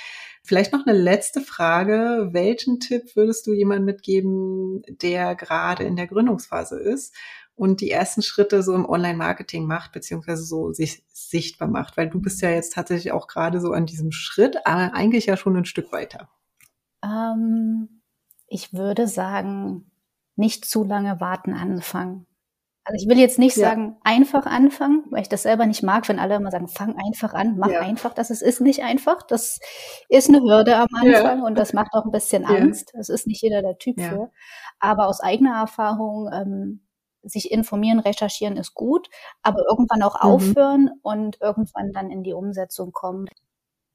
[0.42, 2.30] Vielleicht noch eine letzte Frage.
[2.32, 7.14] Welchen Tipp würdest du jemandem mitgeben, der gerade in der Gründungsphase ist
[7.54, 11.96] und die ersten Schritte so im Online-Marketing macht, beziehungsweise so sich sichtbar macht?
[11.96, 15.36] Weil du bist ja jetzt tatsächlich auch gerade so an diesem Schritt, aber eigentlich ja
[15.36, 16.30] schon ein Stück weiter.
[17.04, 18.02] Ähm,
[18.46, 19.90] ich würde sagen,
[20.36, 22.26] nicht zu lange warten anfangen.
[22.84, 23.68] Also ich will jetzt nicht ja.
[23.68, 27.34] sagen, einfach anfangen, weil ich das selber nicht mag, wenn alle immer sagen, fang einfach
[27.34, 27.80] an, mach ja.
[27.80, 28.14] einfach.
[28.14, 29.22] Das ist, ist nicht einfach.
[29.22, 29.58] Das
[30.08, 31.44] ist eine Hürde am Anfang ja.
[31.44, 32.92] und das macht auch ein bisschen Angst.
[32.94, 34.30] Das ist nicht jeder der Typ für.
[34.78, 36.86] Aber aus eigener Erfahrung, ähm,
[37.22, 39.08] sich informieren, recherchieren ist gut,
[39.42, 40.30] aber irgendwann auch mhm.
[40.30, 43.26] aufhören und irgendwann dann in die Umsetzung kommen.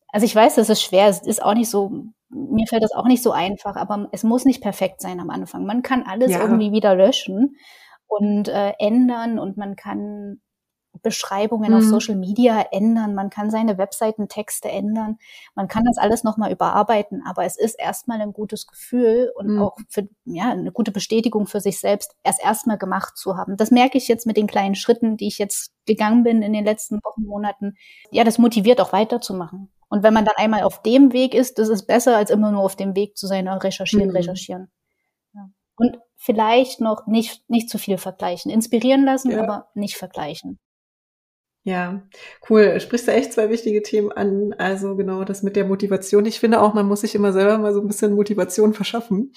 [0.10, 1.08] Also ich weiß, das ist schwer.
[1.08, 4.46] Es ist auch nicht so mir fällt das auch nicht so einfach, aber es muss
[4.46, 5.66] nicht perfekt sein am Anfang.
[5.66, 7.56] Man kann alles irgendwie wieder löschen
[8.08, 10.42] und äh, ändern und man kann
[11.02, 11.78] Beschreibungen mhm.
[11.78, 15.18] auf Social Media ändern, man kann seine Webseitentexte ändern,
[15.54, 19.62] man kann das alles nochmal überarbeiten, aber es ist erstmal ein gutes Gefühl und mhm.
[19.62, 23.58] auch für, ja, eine gute Bestätigung für sich selbst, erst erstmal gemacht zu haben.
[23.58, 26.66] Das merke ich jetzt mit den kleinen Schritten, die ich jetzt gegangen bin in den
[26.66, 27.76] letzten Wochen, Monaten.
[28.12, 29.72] Ja, das motiviert auch weiterzumachen.
[29.88, 32.64] Und wenn man dann einmal auf dem Weg ist, das ist besser, als immer nur
[32.64, 34.16] auf dem Weg zu sein, recherchieren, mhm.
[34.16, 34.72] recherchieren.
[35.34, 35.50] Ja.
[35.78, 38.52] Und vielleicht noch nicht, nicht zu viel vergleichen.
[38.52, 39.44] Inspirieren lassen, ja.
[39.44, 40.60] aber nicht vergleichen.
[41.68, 42.04] Ja,
[42.50, 42.80] cool.
[42.80, 44.54] Sprichst du echt zwei wichtige Themen an.
[44.54, 46.26] Also genau das mit der Motivation.
[46.26, 49.34] Ich finde auch, man muss sich immer selber mal so ein bisschen Motivation verschaffen.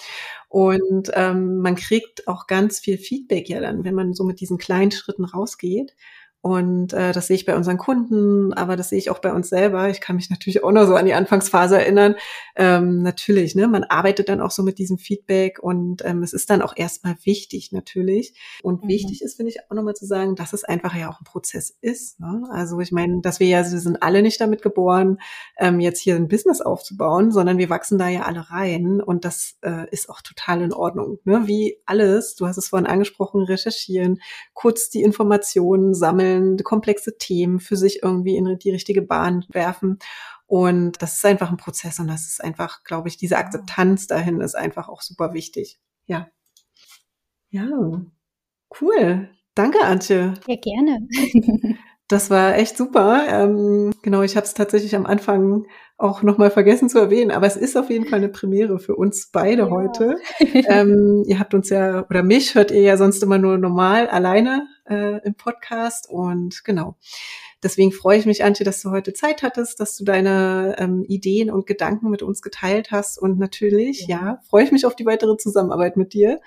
[0.47, 4.59] Und ähm, man kriegt auch ganz viel Feedback ja dann, wenn man so mit diesen
[4.59, 5.95] kleinen Schritten rausgeht.
[6.41, 9.49] Und äh, das sehe ich bei unseren Kunden, aber das sehe ich auch bei uns
[9.49, 9.89] selber.
[9.89, 12.15] Ich kann mich natürlich auch noch so an die Anfangsphase erinnern.
[12.55, 16.49] Ähm, natürlich, ne, man arbeitet dann auch so mit diesem Feedback und ähm, es ist
[16.49, 18.39] dann auch erstmal wichtig natürlich.
[18.63, 18.87] Und mhm.
[18.87, 21.75] wichtig ist, finde ich, auch nochmal zu sagen, dass es einfach ja auch ein Prozess
[21.81, 22.21] ist.
[22.21, 22.43] Ne?
[22.51, 25.19] Also ich meine, dass wir ja, wir sind alle nicht damit geboren,
[25.57, 29.57] ähm, jetzt hier ein Business aufzubauen, sondern wir wachsen da ja alle rein und das
[29.61, 31.19] äh, ist auch total in Ordnung.
[31.25, 31.47] Ne?
[31.47, 34.21] Wie alles, du hast es vorhin angesprochen, recherchieren,
[34.53, 39.99] kurz die Informationen sammeln entwickeln, komplexe Themen für sich irgendwie in die richtige Bahn werfen.
[40.45, 44.41] Und das ist einfach ein Prozess und das ist einfach, glaube ich, diese Akzeptanz dahin
[44.41, 45.79] ist einfach auch super wichtig.
[46.05, 46.27] Ja.
[47.51, 47.67] Ja,
[48.81, 49.29] cool.
[49.55, 50.33] Danke, Antje.
[50.47, 51.07] Ja, gerne.
[52.11, 53.27] Das war echt super.
[53.29, 57.55] Ähm, genau, ich habe es tatsächlich am Anfang auch nochmal vergessen zu erwähnen, aber es
[57.55, 59.69] ist auf jeden Fall eine Premiere für uns beide ja.
[59.69, 60.15] heute.
[60.39, 64.65] ähm, ihr habt uns ja, oder mich hört ihr ja sonst immer nur normal alleine
[64.89, 66.97] äh, im Podcast und genau.
[67.61, 71.51] Deswegen freue ich mich, Antje, dass du heute Zeit hattest, dass du deine ähm, Ideen
[71.51, 73.17] und Gedanken mit uns geteilt hast.
[73.17, 74.17] Und natürlich, ja.
[74.17, 76.39] ja, freue ich mich auf die weitere Zusammenarbeit mit dir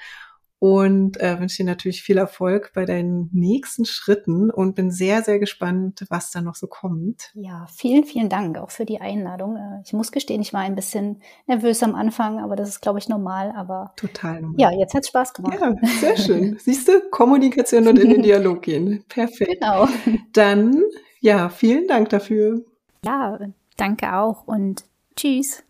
[0.63, 5.41] und äh, wünsche dir natürlich viel Erfolg bei deinen nächsten Schritten und bin sehr, sehr
[5.41, 7.33] gespannt, was da noch so kommt.
[7.35, 9.57] Ja, vielen, vielen Dank auch für die Einladung.
[9.57, 13.01] Äh, ich muss gestehen, ich war ein bisschen nervös am Anfang, aber das ist, glaube
[13.01, 13.53] ich, normal.
[13.57, 14.61] Aber total normal.
[14.61, 15.59] Ja, jetzt hat es Spaß gemacht.
[15.61, 16.57] Ja, sehr schön.
[16.61, 19.05] Siehst du, Kommunikation und in den Dialog gehen.
[19.09, 19.61] Perfekt.
[19.61, 19.89] Genau.
[20.33, 20.81] Dann,
[21.19, 22.63] ja, vielen Dank dafür.
[23.05, 23.37] Ja,
[23.77, 24.85] danke auch und
[25.17, 25.65] tschüss.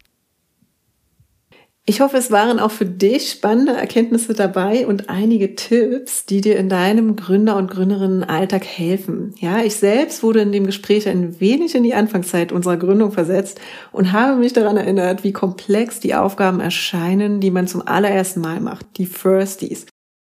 [1.84, 6.56] Ich hoffe, es waren auch für dich spannende Erkenntnisse dabei und einige Tipps, die dir
[6.56, 9.34] in deinem Gründer- und Gründerinnenalltag helfen.
[9.40, 13.60] Ja, ich selbst wurde in dem Gespräch ein wenig in die Anfangszeit unserer Gründung versetzt
[13.90, 18.60] und habe mich daran erinnert, wie komplex die Aufgaben erscheinen, die man zum allerersten Mal
[18.60, 19.86] macht, die Firsties.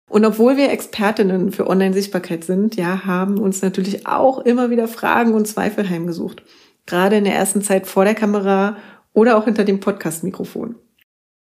[0.09, 5.35] Und obwohl wir Expertinnen für Online-Sichtbarkeit sind, ja, haben uns natürlich auch immer wieder Fragen
[5.35, 6.41] und Zweifel heimgesucht.
[6.87, 8.77] Gerade in der ersten Zeit vor der Kamera
[9.13, 10.75] oder auch hinter dem Podcast-Mikrofon.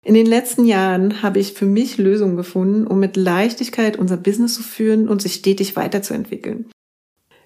[0.03, 4.55] In den letzten Jahren habe ich für mich Lösungen gefunden, um mit Leichtigkeit unser Business
[4.55, 6.65] zu führen und sich stetig weiterzuentwickeln.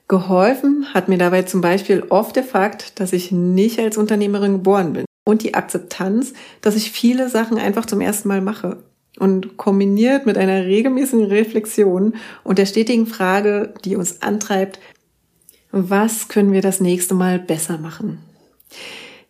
[0.08, 4.94] Geholfen hat mir dabei zum Beispiel oft der Fakt, dass ich nicht als Unternehmerin geboren
[4.94, 8.78] bin und die Akzeptanz, dass ich viele Sachen einfach zum ersten Mal mache.
[9.18, 14.80] Und kombiniert mit einer regelmäßigen Reflexion und der stetigen Frage, die uns antreibt,
[15.72, 18.20] was können wir das nächste Mal besser machen?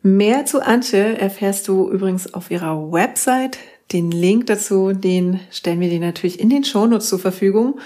[0.07, 3.57] Mehr zu Antje erfährst du übrigens auf ihrer Website.
[3.91, 7.79] Den Link dazu, den stellen wir dir natürlich in den Shownotes zur Verfügung.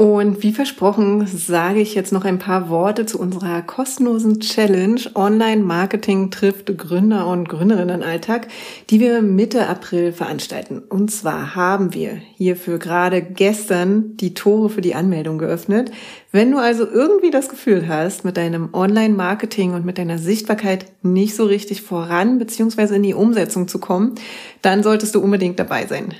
[0.00, 6.30] Und wie versprochen, sage ich jetzt noch ein paar Worte zu unserer kostenlosen Challenge Online-Marketing
[6.30, 8.48] trifft Gründer und Gründerinnen Alltag,
[8.88, 10.78] die wir Mitte April veranstalten.
[10.78, 15.92] Und zwar haben wir hierfür gerade gestern die Tore für die Anmeldung geöffnet.
[16.32, 21.36] Wenn du also irgendwie das Gefühl hast, mit deinem Online-Marketing und mit deiner Sichtbarkeit nicht
[21.36, 22.96] so richtig voran bzw.
[22.96, 24.14] in die Umsetzung zu kommen,
[24.62, 26.14] dann solltest du unbedingt dabei sein.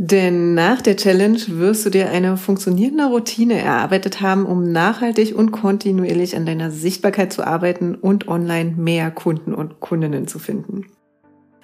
[0.00, 5.50] Denn nach der Challenge wirst du dir eine funktionierende Routine erarbeitet haben, um nachhaltig und
[5.50, 10.86] kontinuierlich an deiner Sichtbarkeit zu arbeiten und online mehr Kunden und Kundinnen zu finden.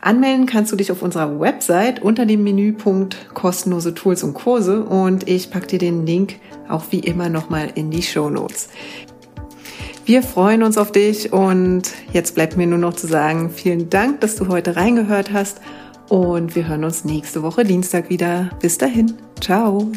[0.01, 5.29] Anmelden kannst du dich auf unserer Website unter dem Menüpunkt kostenlose Tools und Kurse und
[5.29, 8.69] ich packe dir den Link auch wie immer nochmal in die Show Notes.
[10.07, 11.83] Wir freuen uns auf dich und
[12.13, 15.61] jetzt bleibt mir nur noch zu sagen, vielen Dank, dass du heute reingehört hast
[16.09, 18.51] und wir hören uns nächste Woche Dienstag wieder.
[18.61, 19.15] Bis dahin.
[19.41, 19.91] Ciao.